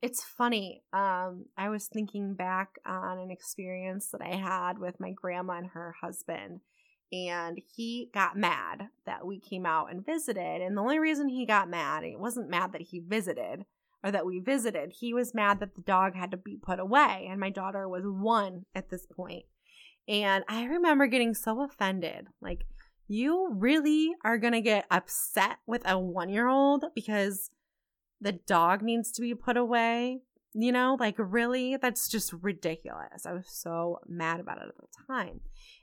It's 0.01 0.23
funny. 0.23 0.84
Um, 0.93 1.45
I 1.58 1.69
was 1.69 1.88
thinking 1.88 2.36
back 2.36 2.78
on 2.86 3.17
an 3.17 3.32
experience 3.32 4.10
that 4.12 4.21
I 4.21 4.36
had 4.36 4.78
with 4.78 4.99
my 4.99 5.12
grandma 5.12 5.54
and 5.54 5.67
her 5.67 5.95
husband, 6.01 6.60
and 7.12 7.60
he 7.75 8.10
got 8.13 8.38
mad 8.38 8.89
that 9.06 9.25
we 9.25 9.39
came 9.39 9.65
out 9.65 9.91
and 9.91 10.06
visited. 10.06 10.62
And 10.62 10.78
the 10.78 10.82
only 10.82 10.99
reason 10.99 11.30
he 11.30 11.45
got 11.45 11.69
mad, 11.69 12.04
it 12.04 12.19
wasn't 12.19 12.49
mad 12.49 12.73
that 12.73 12.82
he 12.82 12.99
visited 12.99 13.65
or 14.04 14.12
that 14.12 14.25
we 14.25 14.39
visited, 14.39 14.93
he 14.99 15.15
was 15.15 15.34
mad 15.34 15.60
that 15.60 15.75
the 15.75 15.82
dog 15.82 16.13
had 16.13 16.30
to 16.30 16.38
be 16.38 16.56
put 16.56 16.80
away. 16.80 17.28
And 17.30 17.39
my 17.39 17.49
daughter 17.49 17.89
was 17.89 18.04
one 18.06 18.65
at 18.75 18.91
this 18.91 19.08
point. 19.08 19.45
And 20.08 20.44
I 20.48 20.65
remember 20.65 21.08
getting 21.08 21.34
so 21.34 21.63
offended. 21.63 22.28
Like, 22.41 22.65
you 23.08 23.50
really 23.52 24.12
are 24.24 24.38
going 24.38 24.54
to 24.54 24.62
get 24.62 24.86
upset 24.89 25.58
with 25.65 25.88
a 25.88 26.00
one 26.00 26.30
year 26.30 26.48
old 26.48 26.86
because 26.94 27.50
the 28.22 28.34
dog 28.34 28.82
needs 28.82 29.12
to 29.13 29.22
be 29.22 29.34
put 29.34 29.58
away? 29.58 30.22
You 30.54 30.72
know, 30.72 30.96
like, 31.00 31.15
really? 31.18 31.78
That's 31.78 32.08
just 32.08 32.34
ridiculous. 32.41 33.26
I 33.26 33.34
was 33.34 33.48
so 33.50 34.00
mad 34.08 34.39
about 34.39 34.58
it 34.58 34.70
at 34.70 34.78
the 34.78 35.13
time. 35.13 35.41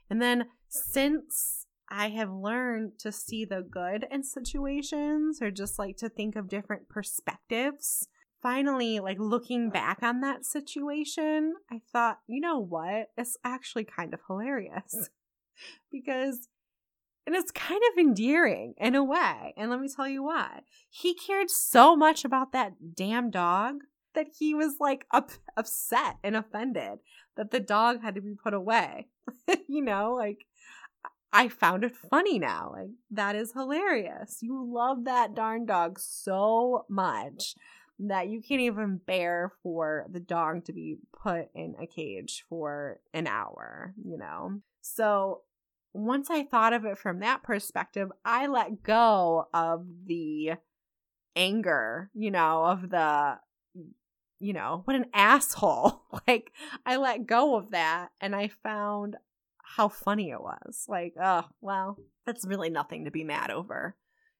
And 0.09 0.21
then 0.21 0.45
since 0.67 1.67
I 1.89 2.09
have 2.09 2.31
learned 2.31 2.97
to 2.99 3.11
see 3.11 3.45
the 3.45 3.61
good 3.61 4.07
in 4.09 4.23
situations 4.23 5.41
or 5.41 5.51
just 5.51 5.77
like 5.77 5.97
to 5.97 6.09
think 6.09 6.35
of 6.35 6.49
different 6.49 6.89
perspectives, 6.89 8.07
finally, 8.43 8.99
like 8.99 9.17
looking 9.19 9.69
back 9.69 10.03
on 10.03 10.19
that 10.19 10.45
situation, 10.45 11.53
I 11.71 11.81
thought, 11.91 12.19
you 12.27 12.41
know 12.41 12.59
what? 12.59 13.07
It's 13.17 13.37
actually 13.43 13.85
kind 13.85 14.13
of 14.13 14.19
hilarious 14.27 15.09
because, 15.91 16.49
and 17.25 17.35
it's 17.35 17.51
kind 17.51 17.81
of 17.91 17.97
endearing 17.97 18.73
in 18.77 18.95
a 18.95 19.03
way. 19.03 19.53
And 19.57 19.71
let 19.71 19.79
me 19.79 19.87
tell 19.87 20.07
you 20.07 20.23
why. 20.23 20.59
He 20.89 21.15
cared 21.15 21.49
so 21.49 21.95
much 21.95 22.25
about 22.25 22.51
that 22.51 22.95
damn 22.95 23.31
dog 23.31 23.77
that 24.13 24.27
he 24.37 24.53
was 24.53 24.75
like 24.79 25.05
up, 25.11 25.31
upset 25.57 26.17
and 26.23 26.35
offended 26.35 26.99
that 27.37 27.49
the 27.49 27.61
dog 27.61 28.01
had 28.01 28.13
to 28.15 28.21
be 28.21 28.35
put 28.35 28.53
away. 28.53 29.07
you 29.67 29.81
know, 29.81 30.13
like 30.13 30.45
I 31.31 31.47
found 31.47 31.83
it 31.83 31.95
funny 31.95 32.37
now. 32.37 32.73
Like, 32.75 32.91
that 33.09 33.35
is 33.35 33.53
hilarious. 33.53 34.39
You 34.41 34.69
love 34.71 35.05
that 35.05 35.33
darn 35.33 35.65
dog 35.65 35.97
so 35.97 36.85
much 36.87 37.55
that 37.99 38.27
you 38.27 38.41
can't 38.41 38.61
even 38.61 38.97
bear 38.97 39.53
for 39.61 40.05
the 40.09 40.19
dog 40.19 40.65
to 40.65 40.73
be 40.73 40.97
put 41.21 41.49
in 41.53 41.75
a 41.79 41.87
cage 41.87 42.43
for 42.49 42.99
an 43.13 43.27
hour, 43.27 43.93
you 44.03 44.17
know? 44.17 44.59
So 44.81 45.41
once 45.93 46.29
I 46.29 46.43
thought 46.43 46.73
of 46.73 46.85
it 46.85 46.97
from 46.97 47.19
that 47.19 47.43
perspective, 47.43 48.11
I 48.25 48.47
let 48.47 48.83
go 48.83 49.47
of 49.53 49.85
the 50.05 50.53
anger, 51.35 52.09
you 52.13 52.31
know, 52.31 52.65
of 52.65 52.89
the, 52.89 53.37
you 54.39 54.53
know, 54.53 54.81
what 54.85 54.95
an 54.95 55.05
asshole. 55.13 56.03
like, 56.27 56.51
I 56.85 56.97
let 56.97 57.27
go 57.27 57.55
of 57.55 57.71
that 57.71 58.09
and 58.19 58.35
I 58.35 58.49
found 58.63 59.17
how 59.63 59.87
funny 59.87 60.31
it 60.31 60.41
was. 60.41 60.85
Like, 60.87 61.13
oh, 61.21 61.45
well, 61.61 61.97
that's 62.25 62.45
really 62.45 62.69
nothing 62.69 63.05
to 63.05 63.11
be 63.11 63.23
mad 63.23 63.51
over. 63.51 63.95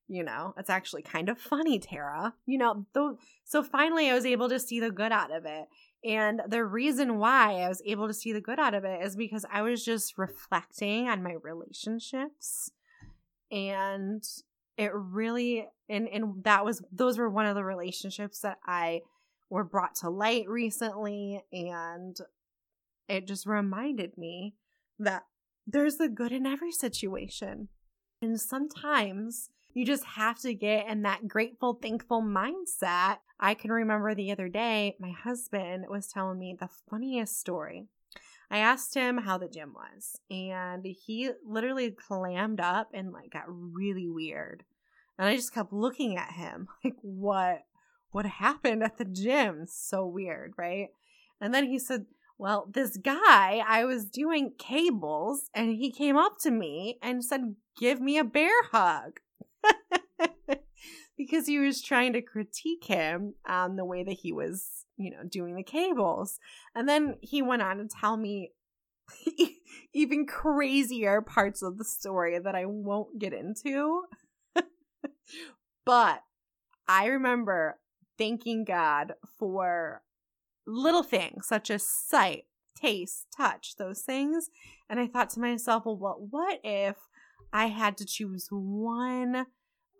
You 0.07 0.23
know, 0.23 0.53
it's 0.57 0.69
actually 0.69 1.01
kind 1.01 1.29
of 1.29 1.37
funny, 1.39 1.79
Tara. 1.79 2.33
You 2.45 2.57
know, 2.57 2.85
though. 2.93 3.17
So 3.45 3.63
finally, 3.63 4.09
I 4.09 4.13
was 4.13 4.25
able 4.25 4.49
to 4.49 4.59
see 4.59 4.79
the 4.79 4.91
good 4.91 5.11
out 5.11 5.35
of 5.35 5.45
it. 5.45 5.65
And 6.05 6.41
the 6.47 6.65
reason 6.65 7.17
why 7.17 7.61
I 7.61 7.69
was 7.69 7.81
able 7.85 8.07
to 8.07 8.13
see 8.13 8.33
the 8.33 8.41
good 8.41 8.59
out 8.59 8.73
of 8.73 8.83
it 8.83 9.01
is 9.03 9.15
because 9.15 9.45
I 9.51 9.61
was 9.61 9.85
just 9.85 10.17
reflecting 10.17 11.07
on 11.07 11.23
my 11.23 11.35
relationships. 11.41 12.71
And 13.49 14.23
it 14.77 14.91
really 14.93 15.67
and 15.87 16.07
and 16.07 16.43
that 16.43 16.65
was 16.65 16.81
those 16.91 17.17
were 17.17 17.29
one 17.29 17.45
of 17.45 17.55
the 17.55 17.63
relationships 17.63 18.39
that 18.39 18.57
I 18.65 19.01
were 19.49 19.63
brought 19.63 19.95
to 19.95 20.09
light 20.09 20.49
recently 20.49 21.43
and 21.51 22.17
it 23.07 23.27
just 23.27 23.45
reminded 23.45 24.17
me 24.17 24.55
that 24.97 25.23
there's 25.67 25.97
the 25.97 26.09
good 26.09 26.31
in 26.31 26.45
every 26.45 26.71
situation. 26.71 27.69
And 28.21 28.39
sometimes 28.39 29.49
you 29.73 29.85
just 29.85 30.05
have 30.05 30.39
to 30.39 30.53
get 30.53 30.87
in 30.87 31.01
that 31.03 31.27
grateful, 31.27 31.79
thankful 31.81 32.21
mindset. 32.21 33.17
I 33.39 33.53
can 33.53 33.71
remember 33.71 34.13
the 34.13 34.31
other 34.31 34.49
day, 34.49 34.95
my 34.99 35.11
husband 35.11 35.85
was 35.89 36.07
telling 36.07 36.39
me 36.39 36.55
the 36.59 36.69
funniest 36.89 37.39
story. 37.39 37.87
I 38.51 38.57
asked 38.57 38.93
him 38.93 39.17
how 39.17 39.37
the 39.37 39.47
gym 39.47 39.73
was, 39.73 40.19
and 40.29 40.85
he 40.85 41.31
literally 41.45 41.91
clammed 41.91 42.59
up 42.59 42.91
and 42.93 43.11
like 43.11 43.31
got 43.31 43.45
really 43.47 44.07
weird. 44.07 44.63
And 45.17 45.27
I 45.27 45.35
just 45.35 45.53
kept 45.53 45.73
looking 45.73 46.17
at 46.17 46.33
him 46.33 46.67
like, 46.83 46.95
what? 47.01 47.65
What 48.11 48.25
happened 48.27 48.83
at 48.83 48.97
the 48.97 49.05
gym? 49.05 49.65
So 49.67 50.05
weird, 50.05 50.53
right? 50.55 50.89
And 51.41 51.51
then 51.51 51.65
he 51.65 51.79
said, 51.79 52.05
well, 52.37 52.67
this 52.71 52.97
guy, 52.97 53.63
I 53.67 53.85
was 53.85 54.05
doing 54.05 54.53
cables 54.57 55.49
and 55.53 55.71
he 55.71 55.91
came 55.91 56.17
up 56.17 56.39
to 56.41 56.51
me 56.51 56.97
and 57.01 57.23
said, 57.23 57.55
Give 57.79 58.01
me 58.01 58.17
a 58.17 58.23
bear 58.23 58.63
hug. 58.71 59.19
because 61.17 61.47
he 61.47 61.59
was 61.59 61.81
trying 61.81 62.13
to 62.13 62.21
critique 62.21 62.85
him 62.85 63.35
on 63.47 63.75
the 63.75 63.85
way 63.85 64.03
that 64.03 64.13
he 64.13 64.31
was, 64.31 64.85
you 64.97 65.11
know, 65.11 65.23
doing 65.29 65.55
the 65.55 65.63
cables. 65.63 66.39
And 66.75 66.87
then 66.87 67.15
he 67.21 67.41
went 67.41 67.61
on 67.61 67.77
to 67.77 67.87
tell 67.87 68.17
me 68.17 68.51
even 69.93 70.25
crazier 70.25 71.21
parts 71.21 71.61
of 71.61 71.77
the 71.77 71.85
story 71.85 72.39
that 72.39 72.55
I 72.55 72.65
won't 72.65 73.19
get 73.19 73.33
into. 73.33 74.03
but 75.85 76.23
I 76.87 77.05
remember 77.07 77.79
thanking 78.17 78.63
God 78.63 79.13
for 79.37 80.01
little 80.65 81.03
things 81.03 81.47
such 81.47 81.69
as 81.69 81.87
sight, 81.87 82.45
taste, 82.75 83.27
touch, 83.35 83.75
those 83.77 84.01
things. 84.01 84.49
And 84.89 84.99
I 84.99 85.07
thought 85.07 85.29
to 85.31 85.39
myself, 85.39 85.85
well, 85.85 85.97
what, 85.97 86.21
what 86.29 86.59
if 86.63 86.97
I 87.53 87.67
had 87.67 87.95
to 87.97 88.05
choose 88.05 88.47
one 88.49 89.45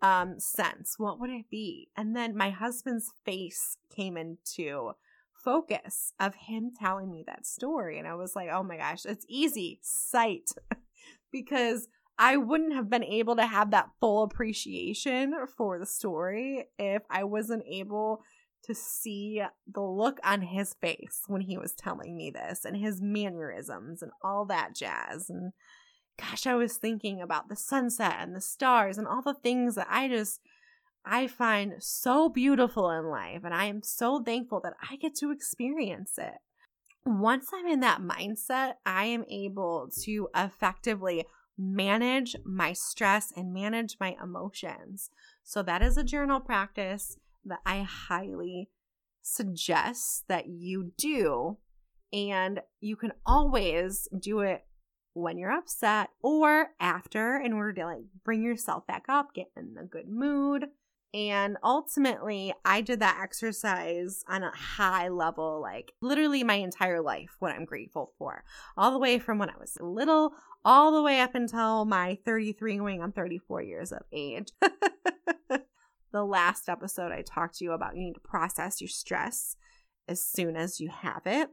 um, 0.02 0.38
sense? 0.38 0.96
What 0.98 1.18
would 1.18 1.30
it 1.30 1.48
be? 1.50 1.88
And 1.96 2.14
then 2.14 2.36
my 2.36 2.50
husband's 2.50 3.12
face 3.24 3.78
came 3.94 4.16
into 4.16 4.92
focus 5.32 6.12
of 6.18 6.34
him 6.34 6.72
telling 6.78 7.10
me 7.10 7.24
that 7.26 7.46
story. 7.46 7.98
And 7.98 8.08
I 8.08 8.14
was 8.14 8.36
like, 8.36 8.48
oh 8.52 8.62
my 8.62 8.76
gosh, 8.76 9.06
it's 9.06 9.24
easy 9.28 9.78
sight 9.82 10.50
because 11.32 11.88
I 12.18 12.36
wouldn't 12.36 12.74
have 12.74 12.90
been 12.90 13.04
able 13.04 13.36
to 13.36 13.46
have 13.46 13.70
that 13.70 13.90
full 14.00 14.24
appreciation 14.24 15.34
for 15.56 15.78
the 15.78 15.86
story 15.86 16.66
if 16.78 17.02
I 17.10 17.24
wasn't 17.24 17.64
able 17.68 18.22
to 18.64 18.74
see 18.74 19.42
the 19.70 19.82
look 19.82 20.18
on 20.24 20.40
his 20.40 20.74
face 20.80 21.22
when 21.26 21.42
he 21.42 21.58
was 21.58 21.72
telling 21.72 22.16
me 22.16 22.30
this 22.30 22.64
and 22.64 22.76
his 22.76 23.00
mannerisms 23.02 24.00
and 24.00 24.12
all 24.22 24.46
that 24.46 24.74
jazz. 24.74 25.28
And 25.28 25.52
gosh, 26.18 26.46
I 26.46 26.54
was 26.54 26.76
thinking 26.76 27.20
about 27.20 27.48
the 27.48 27.56
sunset 27.56 28.16
and 28.18 28.34
the 28.34 28.40
stars 28.40 28.98
and 28.98 29.06
all 29.06 29.22
the 29.22 29.34
things 29.34 29.74
that 29.74 29.88
I 29.90 30.08
just 30.08 30.40
I 31.06 31.26
find 31.26 31.74
so 31.80 32.28
beautiful 32.30 32.90
in 32.90 33.06
life 33.06 33.42
and 33.44 33.52
I 33.52 33.66
am 33.66 33.82
so 33.82 34.22
thankful 34.22 34.60
that 34.60 34.74
I 34.90 34.96
get 34.96 35.14
to 35.16 35.30
experience 35.30 36.12
it. 36.16 36.34
Once 37.04 37.50
I'm 37.52 37.66
in 37.66 37.80
that 37.80 38.00
mindset, 38.00 38.74
I 38.86 39.04
am 39.04 39.24
able 39.28 39.90
to 40.04 40.28
effectively 40.34 41.26
manage 41.58 42.34
my 42.44 42.72
stress 42.72 43.32
and 43.36 43.52
manage 43.52 43.96
my 44.00 44.16
emotions. 44.22 45.10
So 45.42 45.62
that 45.62 45.82
is 45.82 45.98
a 45.98 46.04
journal 46.04 46.40
practice 46.40 47.18
that 47.44 47.60
I 47.66 47.82
highly 47.82 48.70
suggest 49.20 50.24
that 50.28 50.46
you 50.46 50.92
do. 50.96 51.58
And 52.12 52.60
you 52.80 52.96
can 52.96 53.12
always 53.26 54.08
do 54.18 54.40
it 54.40 54.64
when 55.14 55.38
you're 55.38 55.52
upset 55.52 56.10
or 56.22 56.70
after 56.80 57.36
in 57.36 57.52
order 57.52 57.72
to 57.72 57.84
like 57.84 58.04
bring 58.24 58.42
yourself 58.42 58.86
back 58.86 59.04
up, 59.08 59.32
get 59.34 59.50
in 59.56 59.76
a 59.80 59.84
good 59.84 60.08
mood. 60.08 60.66
And 61.14 61.56
ultimately, 61.62 62.52
I 62.64 62.80
did 62.80 62.98
that 62.98 63.20
exercise 63.22 64.24
on 64.28 64.42
a 64.42 64.50
high 64.50 65.08
level, 65.08 65.60
like 65.62 65.92
literally 66.02 66.42
my 66.42 66.54
entire 66.54 67.00
life, 67.00 67.36
what 67.38 67.52
I'm 67.52 67.64
grateful 67.64 68.12
for, 68.18 68.42
all 68.76 68.90
the 68.90 68.98
way 68.98 69.20
from 69.20 69.38
when 69.38 69.48
I 69.48 69.56
was 69.58 69.78
little, 69.80 70.32
all 70.64 70.92
the 70.92 71.02
way 71.02 71.20
up 71.20 71.36
until 71.36 71.84
my 71.84 72.18
33 72.24 72.78
going 72.78 73.00
on 73.00 73.12
34 73.12 73.62
years 73.62 73.92
of 73.92 74.02
age. 74.12 74.48
the 75.48 76.24
last 76.24 76.68
episode, 76.68 77.12
I 77.12 77.22
talked 77.22 77.58
to 77.58 77.64
you 77.64 77.72
about 77.72 77.94
you 77.94 78.06
need 78.06 78.14
to 78.14 78.20
process 78.20 78.80
your 78.80 78.88
stress 78.88 79.54
as 80.08 80.20
soon 80.20 80.56
as 80.56 80.80
you 80.80 80.88
have 80.88 81.22
it. 81.26 81.48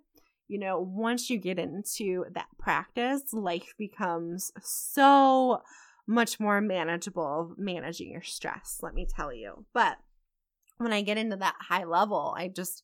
You 0.52 0.60
know, 0.60 0.82
once 0.82 1.30
you 1.30 1.38
get 1.38 1.58
into 1.58 2.26
that 2.34 2.50
practice, 2.60 3.32
life 3.32 3.74
becomes 3.78 4.52
so 4.62 5.62
much 6.06 6.42
more 6.42 6.60
manageable 6.60 7.56
managing 7.58 8.12
your 8.12 8.22
stress, 8.22 8.80
let 8.82 8.94
me 8.94 9.08
tell 9.10 9.32
you. 9.32 9.66
But 9.74 9.96
when 10.78 10.92
I 10.92 11.04
get 11.04 11.18
into 11.18 11.38
that 11.38 11.56
high 11.70 11.86
level, 11.86 12.36
I 12.38 12.50
just 12.50 12.84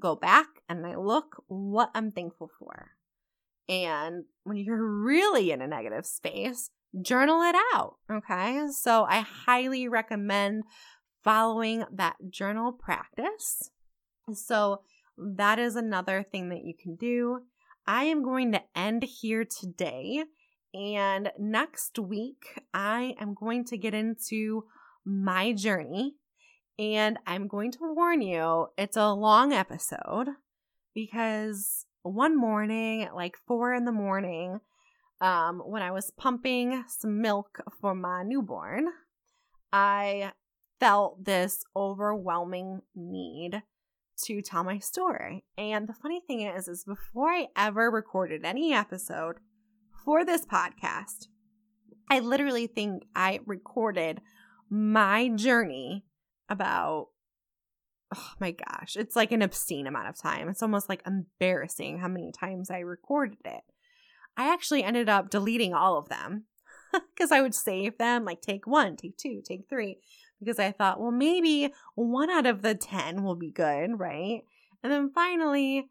go 0.00 0.16
back 0.16 0.46
and 0.66 0.86
I 0.86 0.96
look 0.96 1.44
what 1.46 1.90
I'm 1.94 2.10
thankful 2.10 2.50
for. 2.58 2.92
And 3.68 4.24
when 4.44 4.56
you're 4.56 4.82
really 4.82 5.50
in 5.50 5.60
a 5.60 5.66
negative 5.68 6.06
space, 6.06 6.70
journal 7.02 7.42
it 7.42 7.56
out. 7.74 7.96
Okay. 8.10 8.68
So 8.72 9.04
I 9.04 9.20
highly 9.20 9.88
recommend 9.88 10.64
following 11.22 11.84
that 11.92 12.16
journal 12.30 12.72
practice. 12.72 13.70
So, 14.32 14.80
that 15.16 15.58
is 15.58 15.76
another 15.76 16.22
thing 16.22 16.48
that 16.50 16.64
you 16.64 16.74
can 16.74 16.96
do. 16.96 17.40
I 17.86 18.04
am 18.04 18.22
going 18.22 18.52
to 18.52 18.62
end 18.74 19.02
here 19.02 19.44
today. 19.44 20.24
And 20.72 21.30
next 21.38 21.98
week, 21.98 22.60
I 22.72 23.14
am 23.20 23.34
going 23.34 23.64
to 23.66 23.78
get 23.78 23.94
into 23.94 24.64
my 25.04 25.52
journey. 25.52 26.14
And 26.78 27.18
I'm 27.26 27.46
going 27.46 27.70
to 27.72 27.78
warn 27.82 28.20
you, 28.20 28.66
it's 28.76 28.96
a 28.96 29.12
long 29.12 29.52
episode 29.52 30.28
because 30.92 31.86
one 32.02 32.36
morning 32.36 33.04
at 33.04 33.14
like 33.14 33.36
four 33.46 33.72
in 33.74 33.84
the 33.84 33.92
morning, 33.92 34.58
um, 35.20 35.62
when 35.64 35.82
I 35.82 35.92
was 35.92 36.10
pumping 36.16 36.82
some 36.88 37.20
milk 37.20 37.60
for 37.80 37.94
my 37.94 38.24
newborn, 38.24 38.88
I 39.72 40.32
felt 40.80 41.24
this 41.24 41.62
overwhelming 41.76 42.82
need 42.96 43.62
to 44.24 44.42
tell 44.42 44.64
my 44.64 44.78
story. 44.78 45.44
And 45.56 45.88
the 45.88 45.94
funny 45.94 46.20
thing 46.26 46.42
is 46.42 46.68
is 46.68 46.84
before 46.84 47.30
I 47.30 47.48
ever 47.56 47.90
recorded 47.90 48.44
any 48.44 48.72
episode 48.72 49.36
for 50.04 50.24
this 50.24 50.44
podcast, 50.44 51.28
I 52.10 52.20
literally 52.20 52.66
think 52.66 53.04
I 53.14 53.40
recorded 53.46 54.20
my 54.70 55.28
journey 55.28 56.04
about 56.48 57.08
oh 58.14 58.30
my 58.38 58.52
gosh, 58.52 58.96
it's 58.96 59.16
like 59.16 59.32
an 59.32 59.42
obscene 59.42 59.86
amount 59.86 60.08
of 60.08 60.20
time. 60.20 60.48
It's 60.48 60.62
almost 60.62 60.88
like 60.88 61.02
embarrassing 61.06 61.98
how 61.98 62.08
many 62.08 62.30
times 62.32 62.70
I 62.70 62.78
recorded 62.80 63.38
it. 63.44 63.62
I 64.36 64.52
actually 64.52 64.84
ended 64.84 65.08
up 65.08 65.30
deleting 65.30 65.74
all 65.74 65.98
of 65.98 66.08
them 66.08 66.44
because 66.92 67.32
I 67.32 67.40
would 67.40 67.54
save 67.54 67.98
them 67.98 68.24
like 68.24 68.40
take 68.40 68.66
one, 68.66 68.96
take 68.96 69.16
two, 69.16 69.42
take 69.44 69.68
three 69.68 69.98
because 70.44 70.58
I 70.58 70.72
thought, 70.72 71.00
well, 71.00 71.10
maybe 71.10 71.72
one 71.94 72.30
out 72.30 72.46
of 72.46 72.62
the 72.62 72.74
10 72.74 73.22
will 73.22 73.36
be 73.36 73.50
good, 73.50 73.98
right? 73.98 74.42
And 74.82 74.92
then 74.92 75.10
finally, 75.14 75.88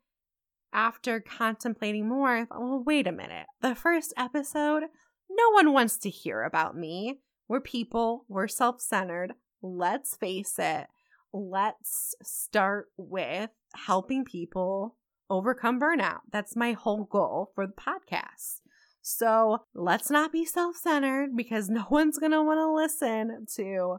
after 0.71 1.19
contemplating 1.19 2.07
more, 2.07 2.29
I 2.29 2.45
thought, 2.45 2.61
well, 2.61 2.83
wait 2.85 3.07
a 3.07 3.11
minute. 3.11 3.47
The 3.61 3.75
first 3.75 4.13
episode, 4.17 4.83
no 5.29 5.49
one 5.51 5.73
wants 5.73 5.97
to 5.99 6.09
hear 6.09 6.43
about 6.43 6.75
me. 6.75 7.19
We're 7.47 7.61
people, 7.61 8.25
we're 8.27 8.47
self 8.47 8.81
centered. 8.81 9.33
Let's 9.61 10.15
face 10.15 10.55
it. 10.57 10.87
Let's 11.31 12.15
start 12.21 12.87
with 12.97 13.49
helping 13.75 14.25
people 14.25 14.97
overcome 15.29 15.79
burnout. 15.79 16.19
That's 16.31 16.55
my 16.55 16.73
whole 16.73 17.05
goal 17.05 17.51
for 17.55 17.65
the 17.65 17.73
podcast. 17.73 18.61
So 19.01 19.65
let's 19.75 20.09
not 20.09 20.31
be 20.31 20.45
self 20.45 20.77
centered 20.77 21.35
because 21.35 21.69
no 21.69 21.85
one's 21.89 22.17
going 22.17 22.31
to 22.31 22.41
want 22.41 22.59
to 22.59 22.71
listen 22.71 23.45
to 23.55 23.97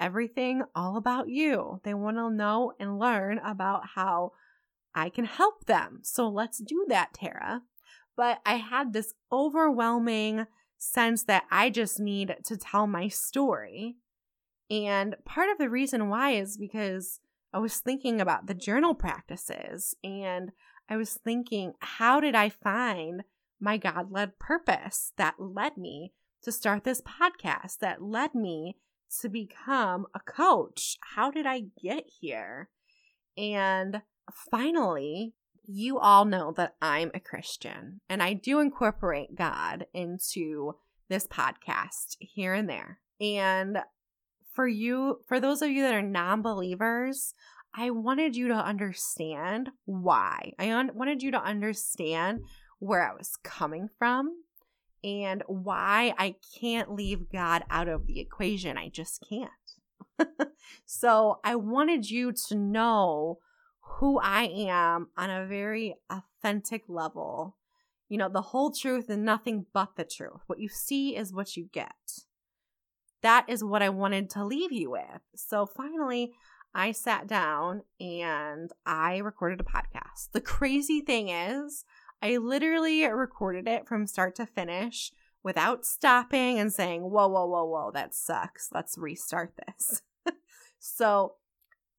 everything 0.00 0.62
all 0.74 0.96
about 0.96 1.28
you. 1.28 1.80
They 1.84 1.94
want 1.94 2.16
to 2.16 2.30
know 2.30 2.72
and 2.80 2.98
learn 2.98 3.38
about 3.38 3.82
how 3.94 4.32
I 4.94 5.08
can 5.10 5.26
help 5.26 5.66
them. 5.66 6.00
So 6.02 6.28
let's 6.28 6.58
do 6.58 6.86
that, 6.88 7.14
Tara. 7.14 7.62
But 8.16 8.40
I 8.44 8.54
had 8.54 8.92
this 8.92 9.14
overwhelming 9.30 10.46
sense 10.78 11.24
that 11.24 11.44
I 11.50 11.70
just 11.70 12.00
need 12.00 12.36
to 12.44 12.56
tell 12.56 12.86
my 12.86 13.08
story. 13.08 13.96
And 14.70 15.16
part 15.24 15.50
of 15.50 15.58
the 15.58 15.68
reason 15.68 16.08
why 16.08 16.32
is 16.32 16.56
because 16.56 17.20
I 17.52 17.58
was 17.58 17.78
thinking 17.78 18.20
about 18.20 18.46
the 18.46 18.54
journal 18.54 18.94
practices 18.94 19.94
and 20.02 20.52
I 20.88 20.96
was 20.96 21.14
thinking, 21.14 21.74
how 21.80 22.20
did 22.20 22.34
I 22.34 22.48
find 22.48 23.24
my 23.60 23.76
God 23.76 24.10
led 24.10 24.38
purpose 24.38 25.12
that 25.16 25.34
led 25.38 25.76
me 25.76 26.12
to 26.42 26.52
start 26.52 26.84
this 26.84 27.02
podcast, 27.02 27.78
that 27.80 28.02
led 28.02 28.34
me 28.34 28.76
to 29.20 29.28
become 29.28 30.06
a 30.14 30.20
coach? 30.20 30.96
How 31.14 31.30
did 31.30 31.46
I 31.46 31.64
get 31.82 32.04
here? 32.20 32.68
And 33.36 34.02
finally, 34.50 35.34
you 35.66 35.98
all 35.98 36.24
know 36.24 36.52
that 36.56 36.74
I'm 36.82 37.10
a 37.14 37.20
Christian 37.20 38.00
and 38.08 38.22
I 38.22 38.32
do 38.32 38.60
incorporate 38.60 39.34
God 39.34 39.86
into 39.94 40.74
this 41.08 41.26
podcast 41.26 42.16
here 42.18 42.54
and 42.54 42.68
there. 42.68 43.00
And 43.20 43.78
for 44.52 44.66
you, 44.66 45.20
for 45.26 45.38
those 45.38 45.62
of 45.62 45.70
you 45.70 45.82
that 45.82 45.94
are 45.94 46.02
non 46.02 46.42
believers, 46.42 47.34
I 47.74 47.90
wanted 47.90 48.34
you 48.34 48.48
to 48.48 48.54
understand 48.54 49.70
why. 49.84 50.52
I 50.58 50.72
un- 50.72 50.90
wanted 50.94 51.22
you 51.22 51.30
to 51.32 51.42
understand 51.42 52.40
where 52.78 53.08
I 53.08 53.14
was 53.14 53.36
coming 53.42 53.88
from 53.98 54.34
and 55.02 55.42
why 55.46 56.14
I 56.18 56.36
can't 56.60 56.92
leave 56.92 57.30
God 57.32 57.64
out 57.70 57.88
of 57.88 58.06
the 58.06 58.20
equation. 58.20 58.76
I 58.76 58.88
just 58.88 59.24
can't. 59.28 59.50
so 60.86 61.40
I 61.44 61.56
wanted 61.56 62.10
you 62.10 62.32
to 62.48 62.54
know 62.54 63.38
who 63.80 64.18
I 64.18 64.44
am 64.44 65.08
on 65.16 65.30
a 65.30 65.46
very 65.46 65.96
authentic 66.10 66.84
level. 66.88 67.56
You 68.08 68.18
know, 68.18 68.28
the 68.28 68.42
whole 68.42 68.72
truth 68.72 69.08
and 69.08 69.24
nothing 69.24 69.66
but 69.72 69.96
the 69.96 70.04
truth. 70.04 70.42
What 70.46 70.58
you 70.58 70.68
see 70.68 71.16
is 71.16 71.32
what 71.32 71.56
you 71.56 71.68
get. 71.72 71.94
That 73.22 73.44
is 73.48 73.62
what 73.62 73.82
I 73.82 73.90
wanted 73.90 74.30
to 74.30 74.44
leave 74.44 74.72
you 74.72 74.90
with. 74.90 75.20
So 75.36 75.66
finally, 75.66 76.32
I 76.74 76.92
sat 76.92 77.26
down 77.26 77.82
and 77.98 78.70
I 78.86 79.18
recorded 79.18 79.60
a 79.60 79.64
podcast. 79.64 80.30
The 80.32 80.40
crazy 80.40 81.00
thing 81.00 81.28
is, 81.28 81.84
I 82.22 82.36
literally 82.36 83.04
recorded 83.06 83.66
it 83.66 83.88
from 83.88 84.06
start 84.06 84.34
to 84.36 84.46
finish 84.46 85.12
without 85.42 85.86
stopping 85.86 86.58
and 86.58 86.72
saying, 86.72 87.02
whoa, 87.02 87.28
whoa, 87.28 87.46
whoa, 87.46 87.64
whoa, 87.64 87.90
that 87.92 88.14
sucks. 88.14 88.68
Let's 88.72 88.98
restart 88.98 89.54
this. 89.66 90.02
so 90.78 91.34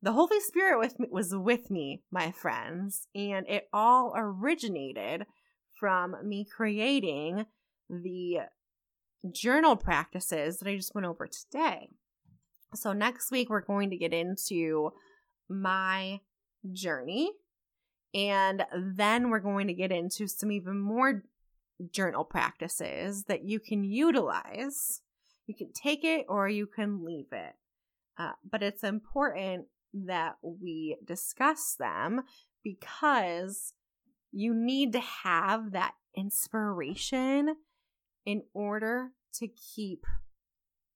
the 0.02 0.12
Holy 0.12 0.40
Spirit 0.40 0.80
with 0.80 1.00
me, 1.00 1.08
was 1.12 1.36
with 1.36 1.70
me, 1.70 2.04
my 2.12 2.32
friends, 2.32 3.08
and 3.14 3.48
it 3.48 3.68
all 3.74 4.14
originated 4.16 5.26
from 5.80 6.16
me 6.24 6.46
creating 6.46 7.46
the 7.90 8.40
journal 9.32 9.76
practices 9.76 10.58
that 10.58 10.70
I 10.70 10.76
just 10.76 10.96
went 10.96 11.06
over 11.06 11.28
today. 11.28 11.90
So, 12.74 12.94
next 12.94 13.32
week, 13.32 13.50
we're 13.50 13.62
going 13.62 13.90
to 13.90 13.98
get 13.98 14.14
into 14.14 14.92
my 15.50 16.22
journey. 16.72 17.32
And 18.14 18.66
then 18.76 19.30
we're 19.30 19.40
going 19.40 19.68
to 19.68 19.74
get 19.74 19.92
into 19.92 20.28
some 20.28 20.52
even 20.52 20.80
more 20.80 21.24
journal 21.92 22.24
practices 22.24 23.24
that 23.26 23.44
you 23.44 23.60
can 23.60 23.84
utilize. 23.84 25.02
You 25.48 25.56
can 25.56 25.72
take 25.74 26.04
it 26.04 26.26
or 26.30 26.48
you 26.48 26.68
can 26.68 27.04
leave 27.04 27.32
it. 27.32 27.54
Uh, 28.18 28.34
but 28.50 28.62
it's 28.62 28.84
important 28.84 29.66
that 29.94 30.36
we 30.42 30.98
discuss 31.04 31.76
them 31.76 32.22
because 32.64 33.74
you 34.32 34.54
need 34.54 34.94
to 34.94 35.00
have 35.00 35.72
that 35.72 35.94
inspiration 36.16 37.56
in 38.26 38.44
order 38.54 39.10
to 39.34 39.48
keep 39.48 40.06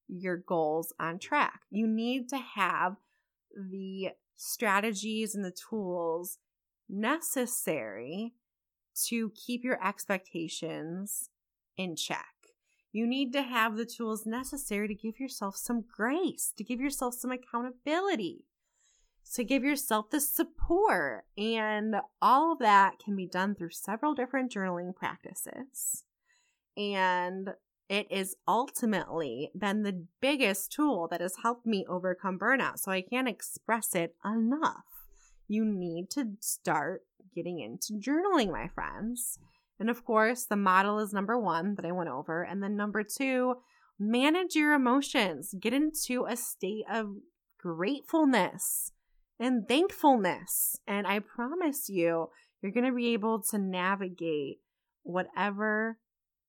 your 0.07 0.37
goals 0.37 0.93
on 0.99 1.19
track. 1.19 1.61
You 1.71 1.87
need 1.87 2.29
to 2.29 2.37
have 2.37 2.97
the 3.55 4.09
strategies 4.35 5.33
and 5.33 5.43
the 5.43 5.55
tools 5.69 6.37
necessary 6.89 8.33
to 9.07 9.31
keep 9.31 9.63
your 9.63 9.85
expectations 9.85 11.29
in 11.77 11.95
check. 11.95 12.35
You 12.91 13.05
need 13.05 13.33
to 13.33 13.41
have 13.41 13.75
the 13.75 13.85
tools 13.85 14.25
necessary 14.25 14.87
to 14.87 14.95
give 14.95 15.19
yourself 15.19 15.57
some 15.57 15.83
grace, 15.83 16.53
to 16.55 16.63
give 16.63 16.79
yourself 16.79 17.15
some 17.15 17.31
accountability, 17.31 18.45
to 19.33 19.43
give 19.43 19.63
yourself 19.63 20.09
the 20.09 20.21
support. 20.21 21.25
And 21.37 21.97
all 22.21 22.53
of 22.53 22.59
that 22.59 22.99
can 23.03 23.15
be 23.15 23.27
done 23.27 23.53
through 23.53 23.71
several 23.71 24.13
different 24.13 24.51
journaling 24.51 24.95
practices. 24.95 26.05
And 26.77 27.49
it 27.89 28.07
is 28.09 28.35
ultimately 28.47 29.51
been 29.57 29.83
the 29.83 30.05
biggest 30.21 30.71
tool 30.71 31.07
that 31.09 31.21
has 31.21 31.35
helped 31.43 31.65
me 31.65 31.85
overcome 31.89 32.39
burnout. 32.39 32.79
So 32.79 32.91
I 32.91 33.01
can't 33.01 33.27
express 33.27 33.93
it 33.93 34.15
enough. 34.23 34.94
You 35.47 35.65
need 35.65 36.09
to 36.11 36.31
start 36.39 37.01
getting 37.35 37.59
into 37.59 37.93
journaling, 37.93 38.51
my 38.51 38.67
friends. 38.67 39.39
And 39.79 39.89
of 39.89 40.05
course, 40.05 40.45
the 40.45 40.55
model 40.55 40.99
is 40.99 41.13
number 41.13 41.37
one 41.39 41.75
that 41.75 41.85
I 41.85 41.91
went 41.91 42.09
over. 42.09 42.43
And 42.43 42.63
then 42.63 42.75
number 42.75 43.03
two, 43.03 43.55
manage 43.99 44.55
your 44.55 44.73
emotions. 44.73 45.53
Get 45.59 45.73
into 45.73 46.25
a 46.25 46.35
state 46.35 46.85
of 46.91 47.15
gratefulness 47.59 48.91
and 49.39 49.67
thankfulness. 49.67 50.77
And 50.87 51.05
I 51.05 51.19
promise 51.19 51.89
you, 51.89 52.29
you're 52.61 52.71
going 52.71 52.85
to 52.85 52.95
be 52.95 53.13
able 53.13 53.41
to 53.51 53.57
navigate 53.57 54.59
whatever 55.03 55.97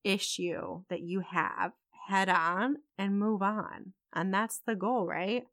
issue 0.05 0.83
that 0.89 1.01
you 1.01 1.21
have 1.33 1.73
head 2.09 2.29
on 2.29 2.77
and 2.97 3.19
move 3.19 3.43
on. 3.43 3.93
And 4.15 4.33
that's 4.33 4.61
the 4.65 4.77
goal, 4.77 5.07
right? 5.07 5.45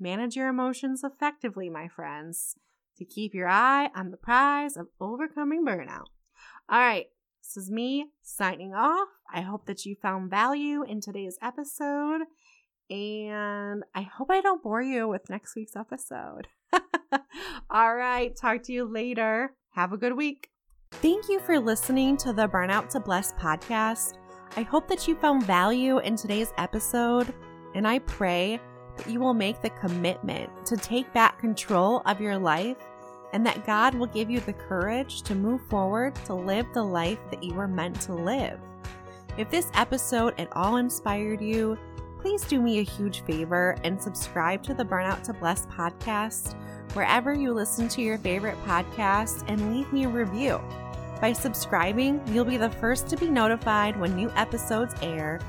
Manage 0.00 0.34
your 0.34 0.48
emotions 0.48 1.04
effectively, 1.04 1.68
my 1.68 1.88
friends, 1.88 2.56
to 2.98 3.04
keep 3.04 3.34
your 3.34 3.48
eye 3.48 3.90
on 3.94 4.10
the 4.10 4.16
prize 4.16 4.76
of 4.76 4.88
overcoming 5.00 5.64
burnout. 5.64 6.06
All 6.68 6.78
right, 6.78 7.06
this 7.42 7.56
is 7.56 7.70
me 7.70 8.08
signing 8.22 8.74
off. 8.74 9.08
I 9.32 9.40
hope 9.40 9.66
that 9.66 9.86
you 9.86 9.96
found 10.00 10.30
value 10.30 10.82
in 10.82 11.00
today's 11.00 11.38
episode, 11.40 12.22
and 12.90 13.84
I 13.94 14.02
hope 14.02 14.30
I 14.30 14.40
don't 14.40 14.62
bore 14.62 14.82
you 14.82 15.08
with 15.08 15.30
next 15.30 15.56
week's 15.56 15.76
episode. 15.76 16.48
All 17.70 17.94
right, 17.94 18.36
talk 18.36 18.62
to 18.64 18.72
you 18.72 18.84
later. 18.84 19.54
Have 19.70 19.92
a 19.92 19.96
good 19.96 20.16
week. 20.16 20.50
Thank 20.90 21.28
you 21.28 21.38
for 21.40 21.58
listening 21.58 22.16
to 22.18 22.32
the 22.32 22.48
Burnout 22.48 22.88
to 22.90 23.00
Blessed 23.00 23.36
podcast. 23.36 24.14
I 24.56 24.62
hope 24.62 24.88
that 24.88 25.06
you 25.06 25.14
found 25.14 25.44
value 25.44 25.98
in 25.98 26.16
today's 26.16 26.52
episode, 26.58 27.32
and 27.74 27.86
I 27.86 28.00
pray 28.00 28.58
that 28.96 29.08
you 29.08 29.20
will 29.20 29.34
make 29.34 29.62
the 29.62 29.70
commitment 29.70 30.50
to 30.66 30.76
take 30.76 31.12
back 31.12 31.38
control 31.38 32.02
of 32.06 32.20
your 32.20 32.38
life 32.38 32.76
and 33.32 33.44
that 33.46 33.66
God 33.66 33.94
will 33.94 34.06
give 34.06 34.30
you 34.30 34.40
the 34.40 34.52
courage 34.52 35.22
to 35.22 35.34
move 35.34 35.60
forward 35.68 36.14
to 36.26 36.34
live 36.34 36.66
the 36.72 36.82
life 36.82 37.18
that 37.30 37.42
you 37.42 37.54
were 37.54 37.68
meant 37.68 38.00
to 38.02 38.14
live. 38.14 38.58
If 39.36 39.50
this 39.50 39.70
episode 39.74 40.34
at 40.38 40.48
all 40.52 40.76
inspired 40.76 41.40
you, 41.40 41.78
please 42.20 42.42
do 42.42 42.60
me 42.60 42.78
a 42.78 42.82
huge 42.82 43.20
favor 43.22 43.76
and 43.84 44.02
subscribe 44.02 44.62
to 44.64 44.74
the 44.74 44.84
Burnout 44.84 45.22
to 45.24 45.32
Blessed 45.32 45.68
podcast 45.68 46.54
wherever 46.94 47.32
you 47.32 47.52
listen 47.52 47.88
to 47.88 48.02
your 48.02 48.18
favorite 48.18 48.56
podcast 48.64 49.44
and 49.46 49.74
leave 49.74 49.92
me 49.92 50.04
a 50.04 50.08
review. 50.08 50.60
By 51.20 51.32
subscribing, 51.32 52.20
you'll 52.28 52.44
be 52.44 52.56
the 52.56 52.70
first 52.70 53.08
to 53.08 53.16
be 53.16 53.28
notified 53.28 53.98
when 53.98 54.16
new 54.16 54.30
episodes 54.36 54.94
air, 55.02 55.40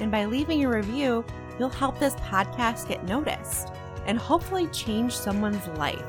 and 0.00 0.10
by 0.10 0.24
leaving 0.24 0.64
a 0.64 0.68
review, 0.68 1.24
you'll 1.58 1.68
help 1.68 1.98
this 1.98 2.14
podcast 2.16 2.88
get 2.88 3.04
noticed 3.04 3.68
and 4.06 4.18
hopefully 4.18 4.68
change 4.68 5.12
someone's 5.12 5.66
life. 5.78 6.04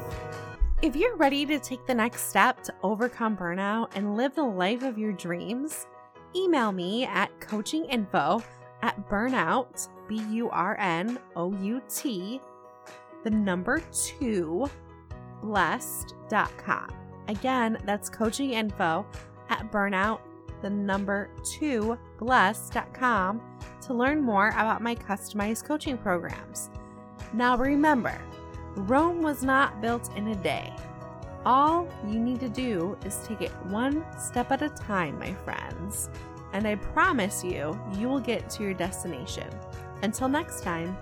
If 0.84 0.96
you're 0.96 1.16
ready 1.16 1.44
to 1.48 1.58
take 1.58 1.88
the 1.88 1.96
next 1.96 2.30
step 2.30 2.62
to 2.66 2.74
overcome 2.84 3.36
burnout 3.36 3.90
and 3.96 4.16
live 4.16 4.36
the 4.36 4.44
life 4.44 4.84
of 4.84 4.96
your 4.96 5.12
dreams, 5.12 5.88
email 6.36 6.72
me 6.72 7.04
at 7.04 7.32
coachinginfo 7.40 8.44
at 8.84 9.10
burnout, 9.10 9.88
B 10.08 10.22
U 10.34 10.52
R 10.52 10.78
N 10.80 11.18
O 11.36 11.52
U 11.52 11.82
T, 11.90 12.40
the 13.24 13.30
number 13.32 13.82
two, 13.92 14.70
blessed.com. 15.42 16.90
Again, 17.28 17.80
that's 17.84 18.08
coaching 18.08 18.52
info 18.52 19.04
at 19.50 19.72
burnout, 19.72 20.20
the 20.62 20.70
number 20.70 21.32
two, 21.44 21.98
blessed.com 22.20 23.42
to 23.82 23.94
learn 23.96 24.22
more 24.22 24.50
about 24.50 24.84
my 24.84 24.94
customized 24.94 25.66
coaching 25.66 25.98
programs. 25.98 26.70
Now 27.34 27.58
remember, 27.58 28.22
Rome 28.78 29.24
was 29.24 29.44
not 29.44 29.82
built 29.82 30.16
in 30.16 30.28
a 30.28 30.36
day. 30.36 30.72
All 31.46 31.88
you 32.06 32.20
need 32.20 32.40
to 32.42 32.50
do 32.50 32.96
is 33.04 33.20
take 33.28 33.42
it 33.42 33.52
one 33.66 34.06
step 34.20 34.52
at 34.52 34.62
a 34.62 34.70
time, 34.70 35.18
my 35.18 35.34
friends, 35.34 36.10
and 36.54 36.68
I 36.68 36.76
promise 36.76 37.44
you, 37.44 37.80
you 37.94 38.08
will 38.08 38.20
get 38.20 38.50
to 38.52 38.64
your 38.64 38.76
destination. 38.76 39.50
Until 40.04 40.30
next 40.30 40.62
time. 40.62 40.96